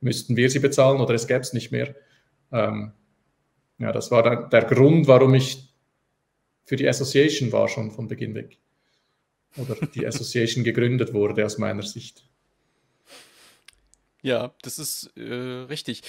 [0.01, 1.95] müssten wir sie bezahlen oder es gäbe es nicht mehr.
[2.53, 2.93] Ähm,
[3.79, 5.69] ja, das war der, der Grund, warum ich
[6.65, 8.59] für die Association war, schon von Beginn weg.
[9.57, 12.25] Oder die Association gegründet wurde, aus meiner Sicht.
[14.23, 15.23] Ja, das ist äh,
[15.69, 16.03] richtig.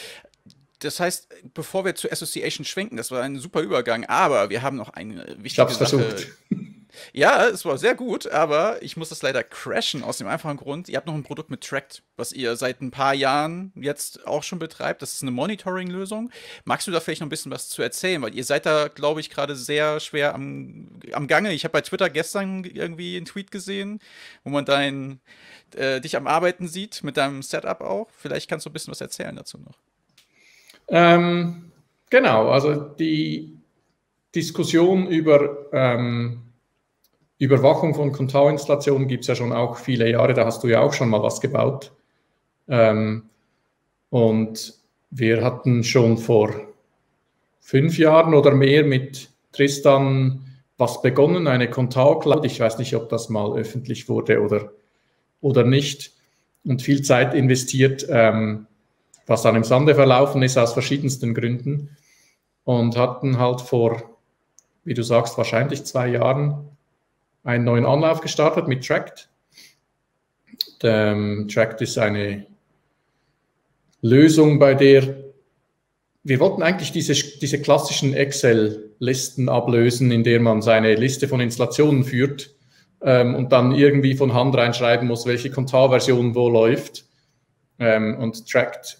[0.79, 4.77] Das heißt, bevor wir zur Association schwenken, das war ein super Übergang, aber wir haben
[4.77, 5.99] noch eine wichtige ich hab's Sache.
[5.99, 6.37] Versucht.
[7.13, 10.89] Ja, es war sehr gut, aber ich muss das leider crashen aus dem einfachen Grund.
[10.89, 14.43] Ihr habt noch ein Produkt mit Tracked, was ihr seit ein paar Jahren jetzt auch
[14.43, 15.01] schon betreibt.
[15.01, 16.31] Das ist eine Monitoring-Lösung.
[16.65, 18.21] Magst du da vielleicht noch ein bisschen was zu erzählen?
[18.21, 21.53] Weil ihr seid da, glaube ich, gerade sehr schwer am, am Gange.
[21.53, 23.99] Ich habe bei Twitter gestern irgendwie einen Tweet gesehen,
[24.43, 25.19] wo man dein,
[25.75, 28.09] äh, dich am Arbeiten sieht, mit deinem Setup auch.
[28.17, 29.75] Vielleicht kannst du ein bisschen was erzählen dazu noch.
[30.89, 31.71] Ähm,
[32.09, 33.57] genau, also die
[34.33, 36.46] Diskussion über ähm,
[37.39, 40.93] Überwachung von Contao-Installationen gibt es ja schon auch viele Jahre, da hast du ja auch
[40.93, 41.91] schon mal was gebaut.
[42.67, 43.29] Ähm,
[44.09, 44.73] und
[45.11, 46.53] wir hatten schon vor
[47.59, 50.43] fünf Jahren oder mehr mit Tristan
[50.77, 52.45] was begonnen, eine Contao Cloud.
[52.45, 54.71] Ich weiß nicht, ob das mal öffentlich wurde oder,
[55.41, 56.13] oder nicht.
[56.63, 58.67] Und viel Zeit investiert, ähm,
[59.25, 61.97] was dann im Sande verlaufen ist aus verschiedensten Gründen.
[62.63, 64.01] Und hatten halt vor,
[64.83, 66.76] wie du sagst, wahrscheinlich zwei Jahren
[67.47, 69.29] einen neuen Anlauf gestartet mit Tract.
[70.83, 72.45] Ähm, Tract ist eine
[74.01, 75.27] Lösung, bei der
[76.23, 82.03] wir wollten eigentlich diese, diese klassischen Excel-Listen ablösen, in der man seine Liste von Installationen
[82.03, 82.53] führt
[83.01, 87.05] ähm, und dann irgendwie von Hand reinschreiben muss, welche Kontar-Version wo läuft.
[87.79, 88.97] Ähm, und Tract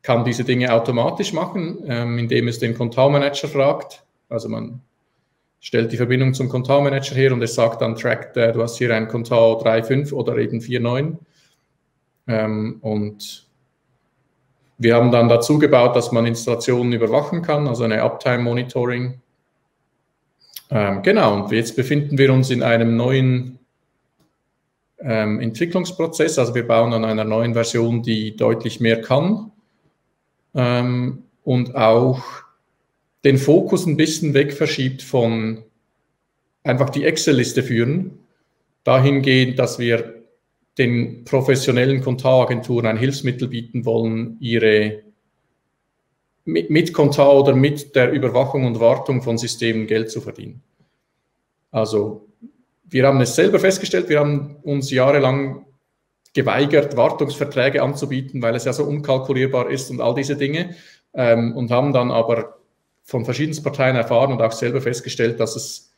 [0.00, 4.06] kann diese Dinge automatisch machen, ähm, indem es den Kontar-Manager fragt.
[4.30, 4.80] Also man
[5.60, 8.94] stellt die Verbindung zum Kontar-Manager her und es sagt dann, track, äh, du hast hier
[8.94, 11.16] ein Kontar 3.5 oder eben 4.9.
[12.28, 13.46] Ähm, und
[14.78, 19.20] wir haben dann dazu gebaut, dass man Installationen überwachen kann, also eine Uptime-Monitoring.
[20.70, 23.58] Ähm, genau, und jetzt befinden wir uns in einem neuen
[24.98, 26.38] ähm, Entwicklungsprozess.
[26.38, 29.52] Also wir bauen an einer neuen Version, die deutlich mehr kann
[30.54, 32.22] ähm, und auch
[33.26, 35.64] den Fokus ein bisschen weg verschiebt von
[36.62, 38.20] einfach die Excel-Liste führen,
[38.84, 40.22] dahingehend, dass wir
[40.78, 45.02] den professionellen Kontaragenturen ein Hilfsmittel bieten wollen, ihre
[46.44, 50.62] mit, mit Kontar oder mit der Überwachung und Wartung von Systemen Geld zu verdienen.
[51.72, 52.28] Also
[52.84, 55.66] wir haben es selber festgestellt, wir haben uns jahrelang
[56.32, 60.76] geweigert, Wartungsverträge anzubieten, weil es ja so unkalkulierbar ist und all diese Dinge
[61.12, 62.56] ähm, und haben dann aber
[63.06, 65.92] von verschiedensten Parteien erfahren und auch selber festgestellt, dass es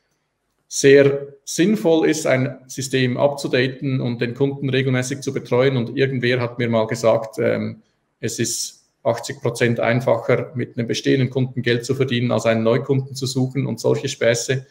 [0.68, 5.78] sehr sinnvoll ist, ein System abzudaten und den Kunden regelmäßig zu betreuen.
[5.78, 7.82] Und irgendwer hat mir mal gesagt, ähm,
[8.20, 13.14] es ist 80 Prozent einfacher, mit einem bestehenden Kunden Geld zu verdienen, als einen Neukunden
[13.14, 14.66] zu suchen und solche Späße.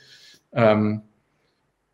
[0.53, 1.01] Ähm,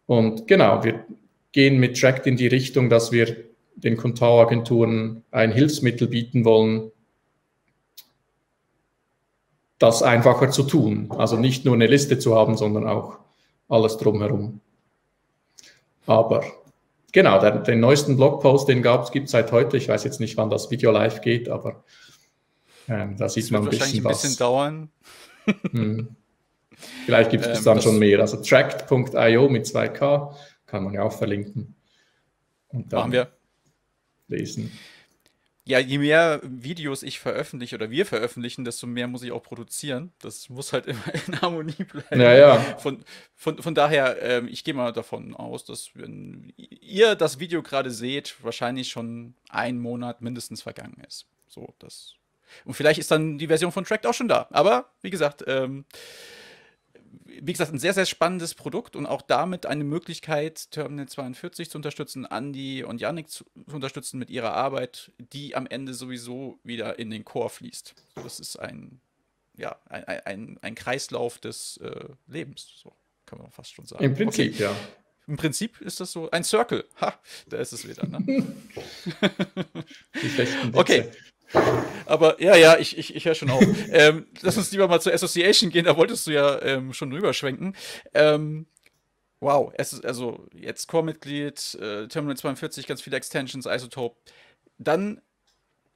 [0.05, 1.05] und genau, wir
[1.53, 3.37] gehen mit Tract in die Richtung, dass wir
[3.75, 6.91] den Kontaragenturen ein Hilfsmittel bieten wollen,
[9.83, 11.11] das einfacher zu tun.
[11.17, 13.19] Also nicht nur eine Liste zu haben, sondern auch
[13.67, 14.61] alles drumherum.
[16.05, 16.45] Aber
[17.11, 19.75] genau, der, den neuesten Blogpost, den gibt es seit heute.
[19.75, 21.83] Ich weiß jetzt nicht, wann das Video live geht, aber
[22.87, 24.23] ähm, da sieht das man ein bisschen was.
[24.23, 24.89] ein bisschen dauern.
[25.71, 26.15] hm.
[27.05, 28.21] Vielleicht gibt es ähm, dann schon mehr.
[28.21, 30.33] Also tracked.io mit 2K
[30.65, 31.75] kann man ja auch verlinken.
[32.69, 33.31] Und dann Machen wir.
[34.29, 34.71] lesen.
[35.65, 40.11] Ja, je mehr Videos ich veröffentliche oder wir veröffentlichen, desto mehr muss ich auch produzieren.
[40.19, 42.19] Das muss halt immer in Harmonie bleiben.
[42.19, 42.59] Ja, ja.
[42.79, 43.05] Von,
[43.35, 47.91] von, von daher, ähm, ich gehe mal davon aus, dass wenn ihr das Video gerade
[47.91, 51.27] seht, wahrscheinlich schon ein Monat mindestens vergangen ist.
[51.47, 52.15] So, das.
[52.65, 54.47] Und vielleicht ist dann die Version von Tracked auch schon da.
[54.51, 55.85] Aber wie gesagt, ähm,
[57.25, 61.77] wie gesagt, ein sehr, sehr spannendes Produkt und auch damit eine Möglichkeit, Terminal 42 zu
[61.77, 67.09] unterstützen, Andy und Yannick zu, unterstützen mit ihrer Arbeit, die am Ende sowieso wieder in
[67.09, 67.95] den Core fließt.
[68.15, 68.99] Das ist ein,
[69.55, 72.93] ja, ein, ein, ein Kreislauf des äh, Lebens, so
[73.25, 74.03] kann man fast schon sagen.
[74.03, 74.63] Im Prinzip, okay.
[74.63, 74.75] ja.
[75.25, 76.83] Im Prinzip ist das so ein Circle.
[76.99, 78.05] Ha, da ist es wieder.
[78.05, 78.19] Ne?
[80.73, 81.09] okay.
[82.05, 83.63] Aber ja, ja, ich, ich, ich höre schon auf.
[83.91, 87.75] ähm, lass uns lieber mal zur Association gehen, da wolltest du ja ähm, schon rüberschwenken.
[88.13, 88.67] Ähm,
[89.39, 94.17] wow, es ist also jetzt Core-Mitglied, äh, Terminal 42, ganz viele Extensions, Isotope.
[94.77, 95.21] Dann,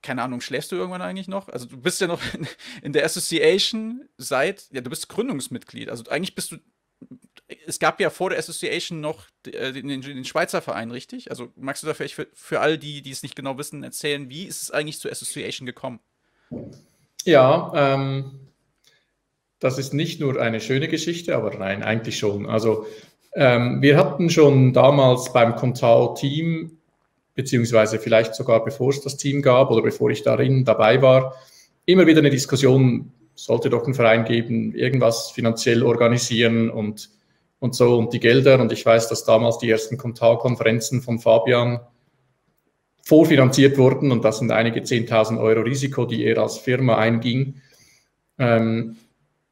[0.02, 1.50] keine Ahnung, schläfst du irgendwann eigentlich noch?
[1.50, 2.48] Also du bist ja noch in,
[2.82, 5.90] in der Association seit, ja, du bist Gründungsmitglied.
[5.90, 6.58] Also eigentlich bist du
[7.66, 11.30] es gab ja vor der Association noch äh, den, den, Schweizer Verein, richtig?
[11.30, 14.30] Also magst du da vielleicht für, für all die, die es nicht genau wissen, erzählen,
[14.30, 16.00] wie ist es eigentlich zur Association gekommen?
[17.24, 18.40] Ja, ähm,
[19.60, 22.46] das ist nicht nur eine schöne Geschichte, aber nein, eigentlich schon.
[22.46, 22.86] Also
[23.34, 26.78] ähm, wir hatten schon damals beim Contao-Team,
[27.34, 31.36] beziehungsweise vielleicht sogar bevor es das Team gab oder bevor ich darin dabei war,
[31.86, 37.10] immer wieder eine Diskussion, sollte doch ein Verein geben, irgendwas finanziell organisieren und,
[37.60, 38.60] und so und die Gelder.
[38.60, 41.80] Und ich weiß, dass damals die ersten Contao-Konferenzen von Fabian
[43.04, 47.62] vorfinanziert wurden und das sind einige 10.000 Euro Risiko, die er als Firma einging.
[48.38, 48.98] Ähm,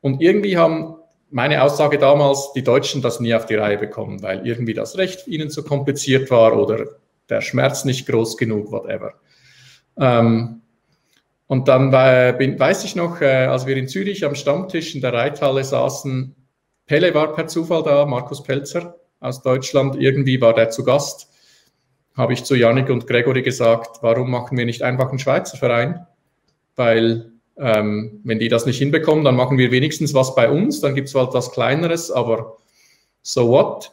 [0.01, 0.95] und irgendwie haben
[1.31, 5.27] meine Aussage damals, die Deutschen das nie auf die Reihe bekommen, weil irgendwie das Recht
[5.27, 6.85] ihnen zu kompliziert war oder
[7.29, 9.13] der Schmerz nicht groß genug, whatever.
[9.97, 10.61] Ähm,
[11.47, 15.01] und dann war, bin, weiß ich noch, äh, als wir in Zürich am Stammtisch in
[15.01, 16.35] der Reithalle saßen,
[16.85, 21.29] Pelle war per Zufall da, Markus Pelzer aus Deutschland, irgendwie war der zu Gast,
[22.15, 26.05] habe ich zu Janik und Gregory gesagt, warum machen wir nicht einfach einen Schweizer Verein?
[26.75, 30.95] Weil ähm, wenn die das nicht hinbekommen, dann machen wir wenigstens was bei uns, dann
[30.95, 32.57] gibt es halt was Kleineres, aber
[33.21, 33.91] so what?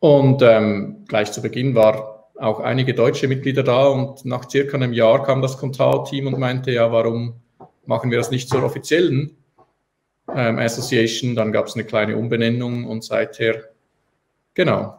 [0.00, 4.92] Und ähm, gleich zu Beginn war auch einige deutsche Mitglieder da und nach circa einem
[4.92, 7.34] Jahr kam das Contao-Team und meinte, ja, warum
[7.84, 9.37] machen wir das nicht zur offiziellen
[10.34, 11.34] ähm, Association?
[11.34, 13.70] Dann gab es eine kleine Umbenennung und seither,
[14.54, 14.98] genau,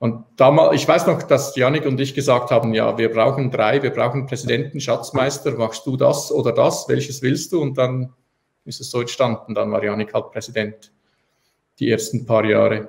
[0.00, 3.82] und damals, ich weiß noch, dass Janik und ich gesagt haben, ja, wir brauchen drei,
[3.82, 7.60] wir brauchen Präsidenten, Schatzmeister, machst du das oder das, welches willst du?
[7.60, 8.14] Und dann
[8.64, 9.54] ist es so entstanden.
[9.54, 10.90] Dann war Janik halt Präsident
[11.78, 12.88] die ersten paar Jahre.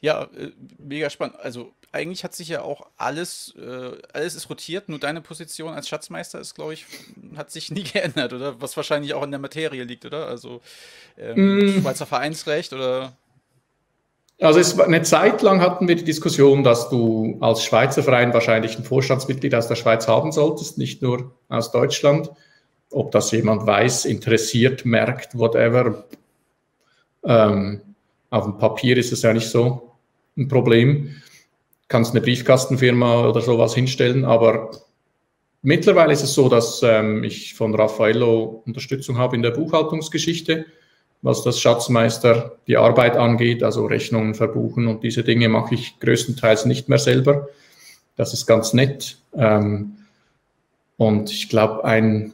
[0.00, 1.36] Ja, äh, mega spannend.
[1.38, 5.88] Also eigentlich hat sich ja auch alles, äh, alles ist rotiert, nur deine Position als
[5.88, 6.86] Schatzmeister ist, glaube ich,
[7.36, 8.60] hat sich nie geändert, oder?
[8.60, 10.26] Was wahrscheinlich auch in der Materie liegt, oder?
[10.26, 10.60] Also
[11.18, 11.80] ähm, mm.
[11.80, 13.12] Schweizer Vereinsrecht oder
[14.40, 18.78] also es eine Zeit lang hatten wir die Diskussion, dass du als Schweizer Verein wahrscheinlich
[18.78, 22.30] ein Vorstandsmitglied aus der Schweiz haben solltest, nicht nur aus Deutschland.
[22.90, 26.04] Ob das jemand weiß, interessiert, merkt, whatever.
[27.22, 27.82] Ähm,
[28.30, 29.92] auf dem Papier ist es ja nicht so
[30.38, 31.20] ein Problem.
[31.90, 34.70] Kannst eine Briefkastenfirma oder sowas hinstellen, aber
[35.60, 40.64] mittlerweile ist es so, dass ähm, ich von Raffaello Unterstützung habe in der Buchhaltungsgeschichte
[41.22, 46.64] was das Schatzmeister die Arbeit angeht, also Rechnungen verbuchen und diese Dinge mache ich größtenteils
[46.64, 47.48] nicht mehr selber.
[48.16, 49.18] Das ist ganz nett.
[49.36, 49.96] Ähm,
[50.96, 52.32] und ich glaube, ein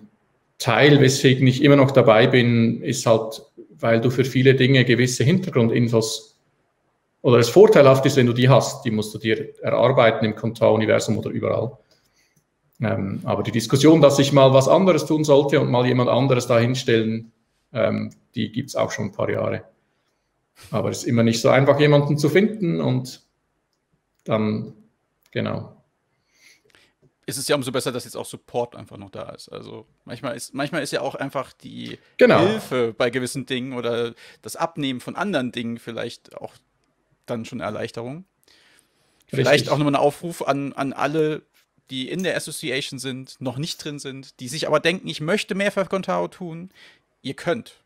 [0.58, 3.42] Teil, weswegen ich immer noch dabei bin, ist halt,
[3.78, 6.35] weil du für viele Dinge gewisse Hintergrundinfos
[7.26, 8.84] oder es vorteilhaft ist, wenn du die hast.
[8.84, 11.76] Die musst du dir erarbeiten im Kontar-Universum oder überall.
[12.80, 16.46] Ähm, aber die Diskussion, dass ich mal was anderes tun sollte und mal jemand anderes
[16.46, 17.32] dahinstellen,
[17.72, 19.64] ähm, die gibt es auch schon ein paar Jahre.
[20.70, 23.26] Aber es ist immer nicht so einfach, jemanden zu finden und
[24.22, 24.74] dann,
[25.32, 25.82] genau.
[27.26, 29.48] Ist es ja umso besser, dass jetzt auch Support einfach noch da ist.
[29.48, 32.38] Also manchmal ist, manchmal ist ja auch einfach die genau.
[32.38, 36.54] Hilfe bei gewissen Dingen oder das Abnehmen von anderen Dingen vielleicht auch
[37.26, 38.24] dann schon Erleichterung.
[39.26, 39.38] Richtig.
[39.38, 41.42] Vielleicht auch nochmal ein Aufruf an, an alle,
[41.90, 45.54] die in der Association sind, noch nicht drin sind, die sich aber denken, ich möchte
[45.54, 46.70] mehr für Contao tun.
[47.22, 47.80] Ihr könnt.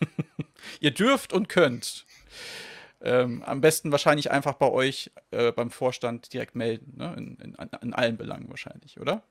[0.80, 2.04] ihr dürft und könnt.
[3.04, 7.14] Ähm, am besten wahrscheinlich einfach bei euch äh, beim Vorstand direkt melden, ne?
[7.16, 9.22] in, in, in, allen Belangen wahrscheinlich, oder?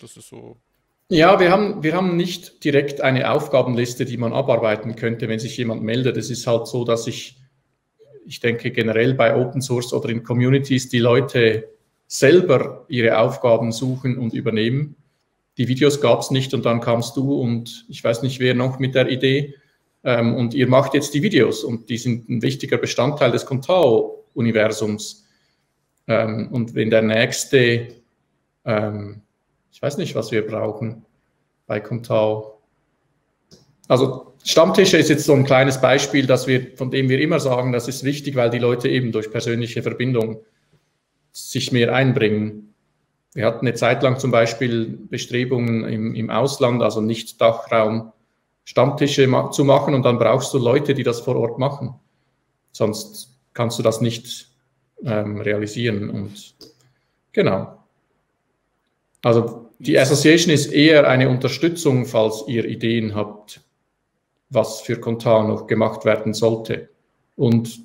[0.00, 0.56] Das ist so.
[1.10, 5.56] Ja, wir haben, wir haben nicht direkt eine Aufgabenliste, die man abarbeiten könnte, wenn sich
[5.56, 6.16] jemand meldet.
[6.16, 7.36] Es ist halt so, dass ich,
[8.26, 11.68] ich denke generell bei Open Source oder in Communities die Leute
[12.06, 14.96] selber ihre Aufgaben suchen und übernehmen.
[15.56, 18.78] Die Videos gab es nicht und dann kamst du und ich weiß nicht, wer noch
[18.78, 19.54] mit der Idee
[20.04, 25.24] ähm, und ihr macht jetzt die Videos und die sind ein wichtiger Bestandteil des Contao-Universums.
[26.06, 27.88] Ähm, und wenn der nächste,
[28.64, 29.22] ähm,
[29.72, 31.04] ich weiß nicht, was wir brauchen
[31.66, 32.53] bei Contao.
[33.88, 37.72] Also Stammtische ist jetzt so ein kleines Beispiel, dass wir, von dem wir immer sagen,
[37.72, 40.38] das ist wichtig, weil die Leute eben durch persönliche Verbindung
[41.32, 42.74] sich mehr einbringen.
[43.34, 48.12] Wir hatten eine Zeit lang zum Beispiel Bestrebungen im, im Ausland, also nicht Dachraum,
[48.64, 51.94] Stammtische zu machen und dann brauchst du Leute, die das vor Ort machen.
[52.72, 54.48] Sonst kannst du das nicht
[55.04, 56.08] ähm, realisieren.
[56.08, 56.54] Und
[57.32, 57.78] genau.
[59.22, 63.60] Also die Association ist eher eine Unterstützung, falls ihr Ideen habt,
[64.54, 66.88] was für Kontar noch gemacht werden sollte.
[67.36, 67.80] Und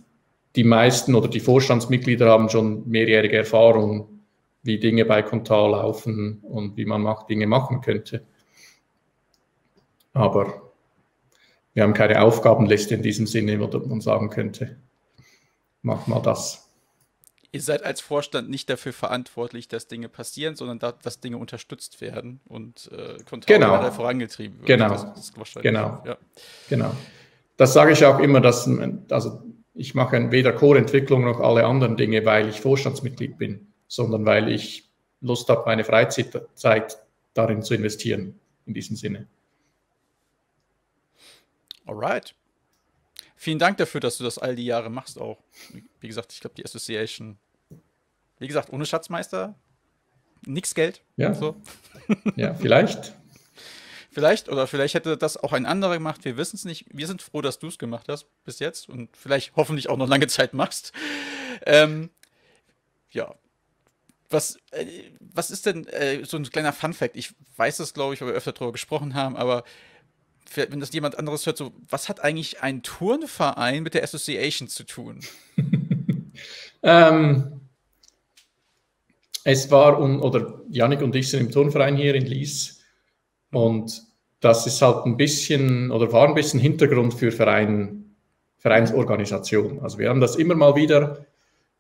[0.56, 4.20] die meisten oder die Vorstandsmitglieder haben schon mehrjährige Erfahrung,
[4.64, 8.26] wie Dinge bei Kontar laufen und wie man Dinge machen könnte.
[10.14, 10.70] Aber
[11.74, 14.78] wir haben keine Aufgabenliste in diesem Sinne, wo man sagen könnte,
[15.82, 16.69] mach mal das.
[17.52, 22.00] Ihr seid als Vorstand nicht dafür verantwortlich, dass Dinge passieren, sondern da, dass Dinge unterstützt
[22.00, 23.92] werden und äh, Kontrolle genau.
[23.92, 24.68] vorangetrieben wird.
[24.68, 24.90] Genau.
[24.90, 26.04] Das, das genau.
[26.06, 26.18] Ja.
[26.70, 26.96] genau.
[27.58, 28.70] Das sage ich auch immer, dass
[29.10, 29.42] also
[29.74, 34.90] ich mache weder Core-Entwicklung noch alle anderen Dinge, weil ich Vorstandsmitglied bin, sondern weil ich
[35.22, 36.98] Lust habe, meine Freizeit
[37.34, 39.28] darin zu investieren, in diesem Sinne.
[41.86, 42.36] Alright.
[43.42, 45.42] Vielen Dank dafür, dass du das all die Jahre machst auch.
[46.02, 47.38] Wie gesagt, ich glaube, die Association,
[48.38, 49.56] wie gesagt, ohne Schatzmeister,
[50.46, 51.02] nichts Geld.
[51.16, 51.34] Ja.
[51.34, 51.56] So.
[52.36, 53.16] ja, vielleicht.
[54.12, 56.88] Vielleicht, oder vielleicht hätte das auch ein anderer gemacht, wir wissen es nicht.
[56.92, 60.08] Wir sind froh, dass du es gemacht hast bis jetzt und vielleicht hoffentlich auch noch
[60.08, 60.94] lange Zeit machst.
[61.68, 62.10] Ähm,
[63.12, 63.36] ja.
[64.32, 67.16] Was, äh, was ist denn äh, so ein kleiner Fun-Fact?
[67.16, 69.64] Ich weiß das, glaube ich, weil wir öfter darüber gesprochen haben, aber
[70.56, 74.84] wenn das jemand anderes hört, so, was hat eigentlich ein Turnverein mit der Association zu
[74.84, 75.20] tun?
[76.84, 77.62] ähm,
[79.44, 82.82] es war, un, oder Janik und ich sind im Turnverein hier in Lies
[83.52, 84.04] und
[84.40, 88.16] das ist halt ein bisschen, oder war ein bisschen Hintergrund für Verein,
[88.58, 89.80] Vereinsorganisation.
[89.82, 91.26] Also wir haben das immer mal wieder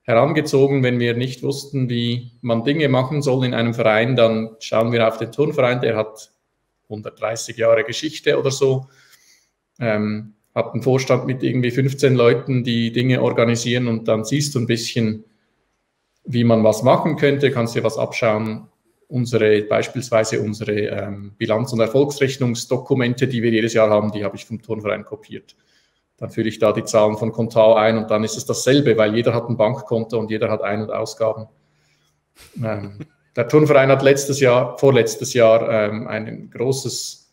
[0.01, 4.91] herangezogen, wenn wir nicht wussten, wie man Dinge machen soll in einem Verein, dann schauen
[4.91, 6.31] wir auf den Turnverein, der hat
[6.89, 8.87] 130 Jahre Geschichte oder so.
[9.79, 14.59] Ähm, hat einen Vorstand mit irgendwie 15 Leuten, die Dinge organisieren und dann siehst du
[14.59, 15.23] ein bisschen,
[16.25, 18.67] wie man was machen könnte, kannst dir was abschauen.
[19.07, 24.45] Unsere, beispielsweise unsere ähm, Bilanz- und Erfolgsrechnungsdokumente, die wir jedes Jahr haben, die habe ich
[24.45, 25.55] vom Turnverein kopiert.
[26.17, 29.15] Dann führe ich da die Zahlen von Contao ein und dann ist es dasselbe, weil
[29.15, 31.47] jeder hat ein Bankkonto und jeder hat Ein- und Ausgaben.
[32.61, 32.99] Ähm,
[33.35, 37.31] der Turnverein hat letztes Jahr, vorletztes Jahr ähm, ein großes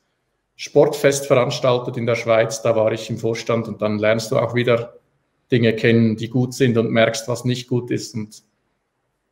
[0.56, 2.62] Sportfest veranstaltet in der Schweiz.
[2.62, 4.98] Da war ich im Vorstand und dann lernst du auch wieder
[5.50, 8.14] Dinge kennen, die gut sind und merkst, was nicht gut ist.
[8.14, 8.42] Und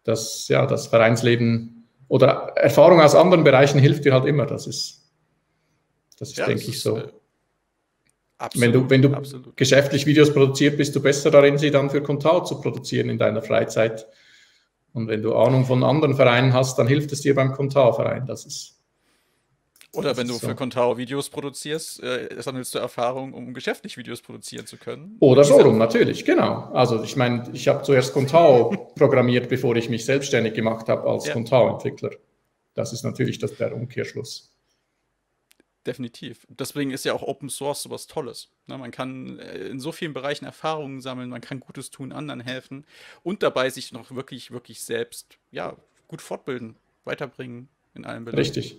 [0.04, 4.46] das, ja, das Vereinsleben oder Erfahrung aus anderen Bereichen hilft dir halt immer.
[4.46, 5.02] Das ist,
[6.18, 6.98] das ist ja, denke das ich, so.
[6.98, 7.08] Äh,
[8.38, 9.56] absolut, wenn du, wenn du absolut.
[9.56, 13.42] geschäftlich Videos produziert, bist du besser darin, sie dann für Contao zu produzieren in deiner
[13.42, 14.06] Freizeit
[14.94, 18.26] und wenn du Ahnung von anderen Vereinen hast, dann hilft es dir beim Contao-Verein.
[18.26, 18.80] Das ist.
[19.92, 20.46] Oder das wenn du so.
[20.46, 25.16] für Contao Videos produzierst, äh, sammelst du Erfahrung, um geschäftlich Videos produzieren zu können.
[25.20, 26.70] Oder so rum, natürlich, genau.
[26.72, 31.26] Also ich meine, ich habe zuerst Contao programmiert, bevor ich mich selbstständig gemacht habe als
[31.26, 31.32] ja.
[31.32, 32.10] Contao-Entwickler.
[32.74, 34.53] Das ist natürlich das, der Umkehrschluss.
[35.86, 36.46] Definitiv.
[36.48, 38.48] Deswegen ist ja auch Open Source sowas Tolles.
[38.66, 42.40] Ne, man kann äh, in so vielen Bereichen Erfahrungen sammeln, man kann Gutes tun, anderen
[42.40, 42.86] helfen
[43.22, 45.76] und dabei sich noch wirklich, wirklich selbst ja,
[46.08, 48.38] gut fortbilden, weiterbringen in allen Bereichen.
[48.38, 48.76] Richtig.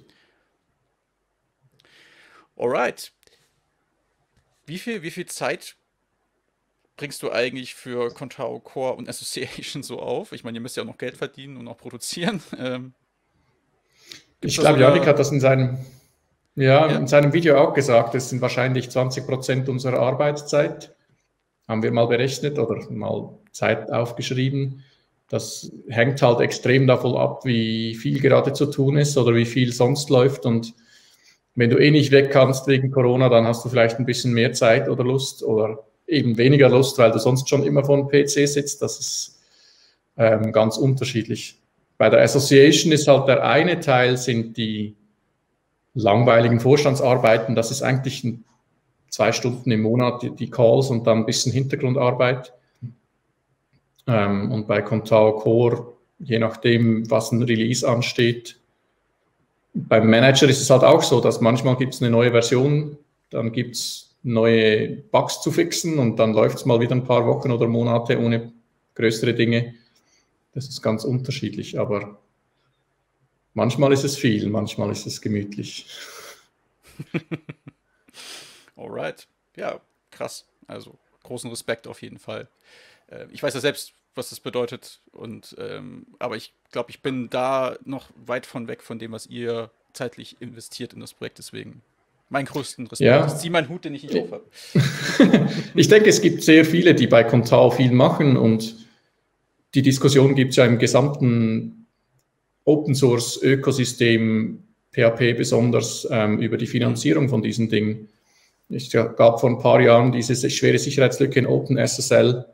[2.58, 3.12] Alright.
[4.66, 5.76] Wie viel, wie viel Zeit
[6.98, 10.32] bringst du eigentlich für Contao Core und Association so auf?
[10.32, 12.42] Ich meine, ihr müsst ja auch noch Geld verdienen und auch produzieren.
[12.58, 12.94] Ähm,
[14.42, 15.80] ich glaube, Janik hat das in seinem
[16.56, 20.96] ja, ja, in seinem Video auch gesagt, es sind wahrscheinlich 20 Prozent unserer Arbeitszeit.
[21.68, 24.84] Haben wir mal berechnet oder mal Zeit aufgeschrieben.
[25.28, 29.74] Das hängt halt extrem davon ab, wie viel gerade zu tun ist oder wie viel
[29.74, 30.46] sonst läuft.
[30.46, 30.74] Und
[31.56, 34.54] wenn du eh nicht weg kannst wegen Corona, dann hast du vielleicht ein bisschen mehr
[34.54, 38.48] Zeit oder Lust oder eben weniger Lust, weil du sonst schon immer vor dem PC
[38.48, 38.82] sitzt.
[38.82, 39.42] Das ist
[40.16, 41.60] ähm, ganz unterschiedlich.
[41.98, 44.96] Bei der Association ist halt der eine Teil sind die
[45.96, 48.44] langweiligen Vorstandsarbeiten, das ist eigentlich ein,
[49.10, 52.54] zwei Stunden im Monat die, die, Calls und dann ein bisschen Hintergrundarbeit.
[54.08, 58.60] Ähm, und bei Contao Core, je nachdem, was ein Release ansteht,
[59.74, 62.98] beim Manager ist es halt auch so, dass manchmal gibt es eine neue Version,
[63.30, 67.26] dann gibt es neue Bugs zu fixen und dann läuft es mal wieder ein paar
[67.28, 68.54] Wochen oder Monate ohne
[68.96, 69.76] größere Dinge.
[70.54, 72.18] Das ist ganz unterschiedlich, aber
[73.56, 75.88] Manchmal ist es viel, manchmal ist es gemütlich.
[78.76, 79.28] Alright.
[79.56, 79.80] Ja,
[80.12, 80.46] krass.
[80.68, 82.50] Also großen Respekt auf jeden Fall.
[83.08, 85.00] Äh, ich weiß ja selbst, was das bedeutet.
[85.14, 89.26] Und ähm, aber ich glaube, ich bin da noch weit von weg von dem, was
[89.26, 91.38] ihr zeitlich investiert in das Projekt.
[91.38, 91.82] Deswegen
[92.28, 93.08] mein größten Respekt.
[93.08, 93.26] Ja.
[93.26, 94.44] Ich ziehe meinen Hut, den ich nicht aufhabe.
[95.76, 98.76] ich denke, es gibt sehr viele, die bei Contao viel machen und
[99.76, 101.85] die Diskussion gibt es ja im gesamten
[102.66, 108.10] Open Source Ökosystem, PHP besonders ähm, über die Finanzierung von diesen Dingen.
[108.70, 112.46] Es gab vor ein paar Jahren diese schwere Sicherheitslücke in OpenSSL,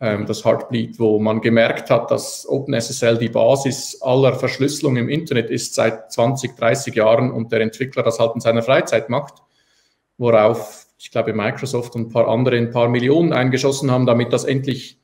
[0.00, 5.50] ähm, das Heartbleed, wo man gemerkt hat, dass OpenSSL die Basis aller Verschlüsselung im Internet
[5.50, 9.34] ist seit 20, 30 Jahren und der Entwickler das halt in seiner Freizeit macht,
[10.18, 14.44] worauf ich glaube, Microsoft und ein paar andere ein paar Millionen eingeschossen haben, damit das
[14.44, 14.98] endlich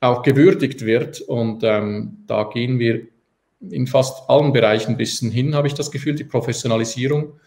[0.00, 1.20] auch gewürdigt wird.
[1.20, 3.08] Und ähm, da gehen wir
[3.60, 7.40] in fast allen Bereichen ein bisschen hin, habe ich das Gefühl, die Professionalisierung.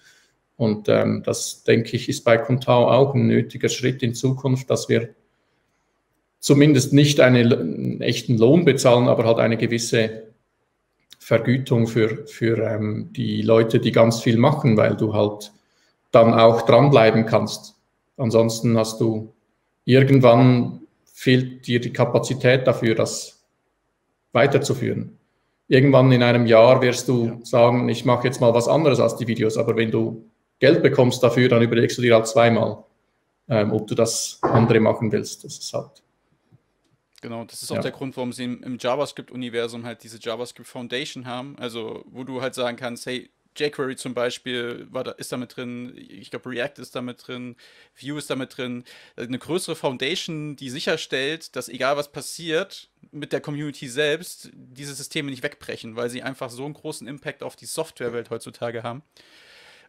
[0.58, 4.90] Und ähm, das, denke ich, ist bei Contao auch ein nötiger Schritt in Zukunft, dass
[4.90, 5.10] wir
[6.40, 10.34] zumindest nicht eine, einen echten Lohn bezahlen, aber halt eine gewisse
[11.20, 15.52] Vergütung für, für ähm, die Leute, die ganz viel machen, weil du halt
[16.12, 17.76] dann auch dranbleiben kannst.
[18.18, 19.34] Ansonsten hast du
[19.86, 20.82] irgendwann
[21.14, 23.44] fehlt dir die Kapazität dafür, das
[24.32, 25.19] weiterzuführen.
[25.70, 29.28] Irgendwann in einem Jahr wirst du sagen, ich mache jetzt mal was anderes als die
[29.28, 32.84] Videos, aber wenn du Geld bekommst dafür, dann überlegst du dir halt zweimal,
[33.48, 35.46] ähm, ob du das andere machen willst.
[35.46, 36.04] Das ist halt.
[37.22, 37.82] Genau, das ist auch ja.
[37.82, 41.56] der Grund, warum sie im, im JavaScript-Universum halt diese JavaScript Foundation haben.
[41.60, 45.94] Also, wo du halt sagen kannst, hey, jQuery zum Beispiel war da, ist damit drin,
[45.96, 47.56] ich glaube React ist damit drin,
[48.00, 48.84] Vue ist damit drin.
[49.16, 55.32] Eine größere Foundation, die sicherstellt, dass egal was passiert mit der Community selbst, diese Systeme
[55.32, 59.04] nicht wegbrechen, weil sie einfach so einen großen Impact auf die Softwarewelt heutzutage haben.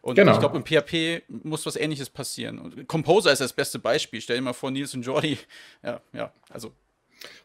[0.01, 0.33] Und genau.
[0.33, 2.57] ich glaube, im PHP muss was ähnliches passieren.
[2.57, 4.19] Und Composer ist das beste Beispiel.
[4.19, 5.37] Stell dir mal vor, Nils und Jordi,
[5.83, 6.73] ja, ja, also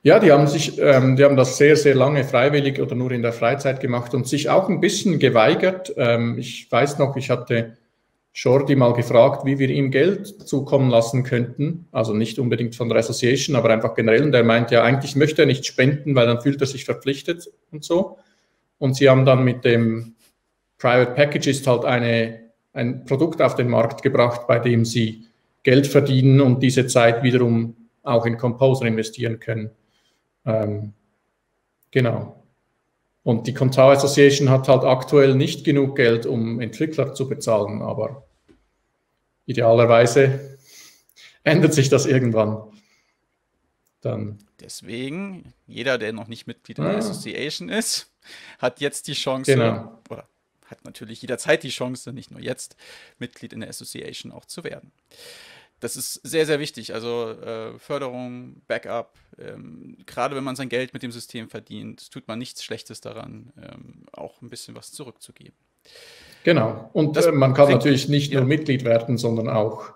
[0.02, 3.22] ja, die haben sich, ähm, die haben das sehr, sehr lange freiwillig oder nur in
[3.22, 5.92] der Freizeit gemacht und sich auch ein bisschen geweigert.
[5.96, 7.76] Ähm, ich weiß noch, ich hatte
[8.32, 11.88] Jordi mal gefragt, wie wir ihm Geld zukommen lassen könnten.
[11.90, 14.22] Also nicht unbedingt von der Association, aber einfach generell.
[14.22, 17.50] Und er meint ja, eigentlich möchte er nicht spenden, weil dann fühlt er sich verpflichtet
[17.72, 18.18] und so.
[18.78, 20.14] Und sie haben dann mit dem
[20.78, 22.40] Private Packagist halt eine,
[22.74, 25.24] ein Produkt auf den Markt gebracht, bei dem sie
[25.62, 29.70] Geld verdienen und diese Zeit wiederum auch in Composer investieren können.
[30.44, 30.92] Ähm,
[31.90, 32.42] genau.
[33.22, 38.24] Und die Contao Association hat halt aktuell nicht genug Geld, um Entwickler zu bezahlen, aber
[39.46, 40.59] idealerweise
[41.42, 42.62] ändert sich das irgendwann.
[44.00, 44.38] Dann.
[44.61, 46.98] Deswegen, jeder, der noch nicht Mitglied in der ah.
[46.98, 48.12] Association ist,
[48.59, 49.98] hat jetzt die Chance, genau.
[50.09, 50.28] oder
[50.66, 52.76] hat natürlich jederzeit die Chance, nicht nur jetzt,
[53.18, 54.92] Mitglied in der Association auch zu werden
[55.80, 56.94] das ist sehr, sehr wichtig.
[56.94, 62.28] Also äh, Förderung, Backup, ähm, gerade wenn man sein Geld mit dem System verdient, tut
[62.28, 65.54] man nichts Schlechtes daran, ähm, auch ein bisschen was zurückzugeben.
[66.44, 66.90] Genau.
[66.92, 68.40] Und das, äh, man kann natürlich nicht ja.
[68.40, 69.92] nur Mitglied werden, sondern auch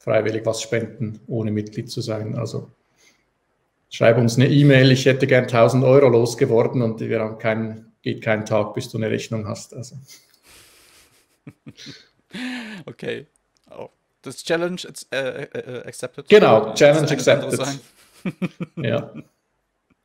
[0.00, 2.36] freiwillig was spenden, ohne Mitglied zu sein.
[2.36, 2.70] Also
[3.90, 8.22] schreib uns eine E-Mail, ich hätte gern 1000 Euro losgeworden und wir haben keinen, geht
[8.22, 9.72] kein Tag, bis du eine Rechnung hast.
[9.72, 9.96] Also.
[12.86, 13.26] okay.
[13.70, 13.90] Oh
[14.26, 16.28] das Challenge äh, äh, äh, accepted.
[16.28, 17.80] Genau, Challenge accepted.
[18.76, 19.12] ja.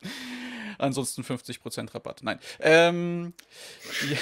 [0.78, 2.20] Ansonsten 50% Rabatt.
[2.22, 2.38] Nein.
[2.60, 3.34] Ähm,
[4.10, 4.18] ja.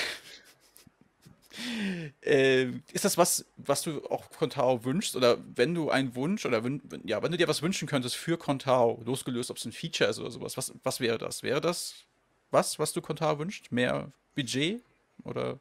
[2.31, 5.17] äh, ist das was, was du auch Contao wünschst?
[5.17, 8.37] Oder wenn du einen Wunsch oder wenn, ja, wenn du dir was wünschen könntest für
[8.37, 11.43] Contao, losgelöst, ob es ein Feature ist oder sowas, was, was wäre das?
[11.43, 11.95] Wäre das
[12.51, 13.71] was, was du Contao wünscht?
[13.71, 14.83] Mehr Budget?
[15.25, 15.59] Oder?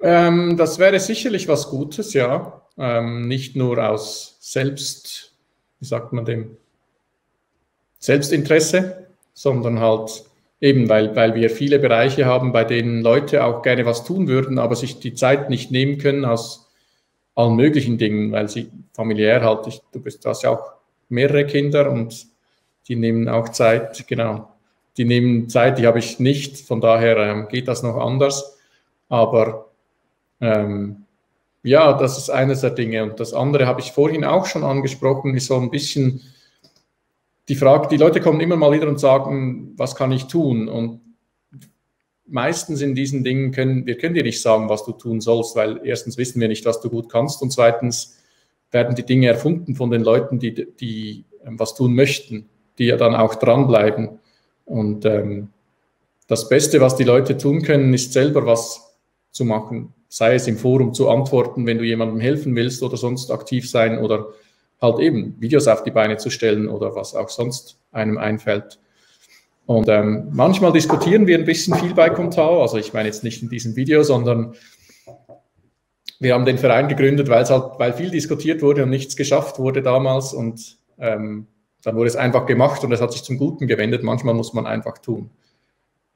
[0.00, 5.32] Ähm, das wäre sicherlich was Gutes, ja ähm, nicht nur aus Selbst,
[5.80, 6.56] wie sagt man dem,
[7.98, 10.24] Selbstinteresse, sondern halt
[10.60, 14.58] eben, weil, weil wir viele Bereiche haben, bei denen Leute auch gerne was tun würden,
[14.58, 16.68] aber sich die Zeit nicht nehmen können aus
[17.34, 20.72] allen möglichen Dingen, weil sie familiär halt, ich, du bist, du hast ja auch
[21.08, 22.26] mehrere Kinder und
[22.88, 24.48] die nehmen auch Zeit, genau.
[24.96, 28.58] Die nehmen Zeit, die habe ich nicht, von daher ähm, geht das noch anders.
[29.08, 29.70] Aber
[30.40, 31.01] ähm,
[31.62, 33.04] ja, das ist eines der Dinge.
[33.04, 36.22] Und das andere habe ich vorhin auch schon angesprochen, ist so ein bisschen
[37.48, 40.68] die Frage, die Leute kommen immer mal wieder und sagen, was kann ich tun?
[40.68, 41.00] Und
[42.26, 45.80] meistens in diesen Dingen können wir können dir nicht sagen, was du tun sollst, weil
[45.84, 48.18] erstens wissen wir nicht, was du gut kannst und zweitens
[48.70, 52.48] werden die Dinge erfunden von den Leuten, die, die ähm, was tun möchten,
[52.78, 54.18] die ja dann auch dranbleiben.
[54.64, 55.48] Und ähm,
[56.26, 58.96] das Beste, was die Leute tun können, ist selber was
[59.30, 63.30] zu machen sei es im Forum zu antworten, wenn du jemandem helfen willst oder sonst
[63.30, 64.26] aktiv sein oder
[64.78, 68.78] halt eben Videos auf die Beine zu stellen oder was auch sonst einem einfällt.
[69.64, 73.42] Und ähm, manchmal diskutieren wir ein bisschen viel bei Contao, also ich meine jetzt nicht
[73.42, 74.54] in diesem Video, sondern
[76.20, 79.58] wir haben den Verein gegründet, weil es halt, weil viel diskutiert wurde und nichts geschafft
[79.58, 81.46] wurde damals und ähm,
[81.84, 84.02] dann wurde es einfach gemacht und es hat sich zum Guten gewendet.
[84.02, 85.30] Manchmal muss man einfach tun,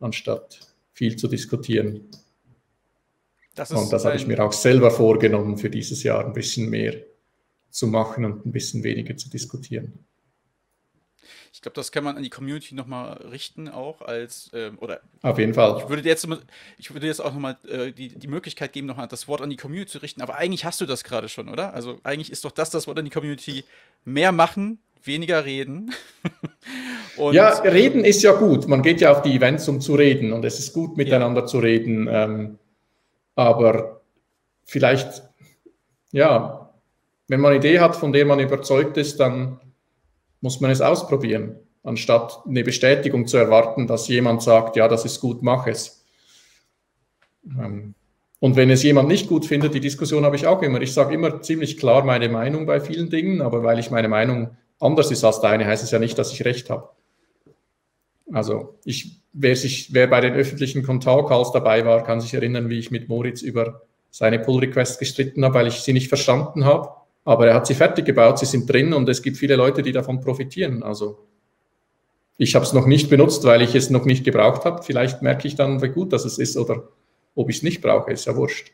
[0.00, 0.60] anstatt
[0.92, 2.10] viel zu diskutieren.
[3.56, 6.94] Das und das habe ich mir auch selber vorgenommen, für dieses Jahr ein bisschen mehr
[7.70, 10.06] zu machen und ein bisschen weniger zu diskutieren.
[11.56, 15.00] Ich glaube, das kann man an die Community nochmal richten, auch als, ähm, oder.
[15.22, 15.80] Auf jeden Fall.
[15.82, 16.28] Ich würde jetzt,
[16.76, 19.56] ich würde jetzt auch nochmal äh, die, die Möglichkeit geben, nochmal das Wort an die
[19.56, 21.72] Community zu richten, aber eigentlich hast du das gerade schon, oder?
[21.72, 23.64] Also eigentlich ist doch das das Wort an die Community.
[24.04, 25.94] Mehr machen, weniger reden.
[27.32, 28.68] ja, reden ist ja gut.
[28.68, 31.46] Man geht ja auf die Events, um zu reden und es ist gut, miteinander ja.
[31.46, 32.06] zu reden.
[32.10, 32.58] Ähm,
[33.36, 34.00] aber
[34.64, 35.22] vielleicht,
[36.10, 36.72] ja,
[37.28, 39.60] wenn man eine Idee hat, von der man überzeugt ist, dann
[40.40, 45.20] muss man es ausprobieren, anstatt eine Bestätigung zu erwarten, dass jemand sagt, ja, das ist
[45.20, 46.04] gut, mach es.
[47.58, 47.94] Ähm,
[48.38, 50.80] und wenn es jemand nicht gut findet, die Diskussion habe ich auch immer.
[50.80, 54.56] Ich sage immer ziemlich klar meine Meinung bei vielen Dingen, aber weil ich meine Meinung
[54.78, 56.90] anders ist als deine, heißt es ja nicht, dass ich recht habe.
[58.32, 62.78] Also ich, wer, sich, wer bei den öffentlichen Contal-Calls dabei war, kann sich erinnern, wie
[62.78, 66.90] ich mit Moritz über seine Pull-Requests gestritten habe, weil ich sie nicht verstanden habe.
[67.24, 69.92] Aber er hat sie fertig gebaut, sie sind drin und es gibt viele Leute, die
[69.92, 70.82] davon profitieren.
[70.82, 71.26] Also
[72.38, 74.82] ich habe es noch nicht benutzt, weil ich es noch nicht gebraucht habe.
[74.82, 76.88] Vielleicht merke ich dann, wie gut das ist oder
[77.34, 78.72] ob ich es nicht brauche, ist ja wurscht.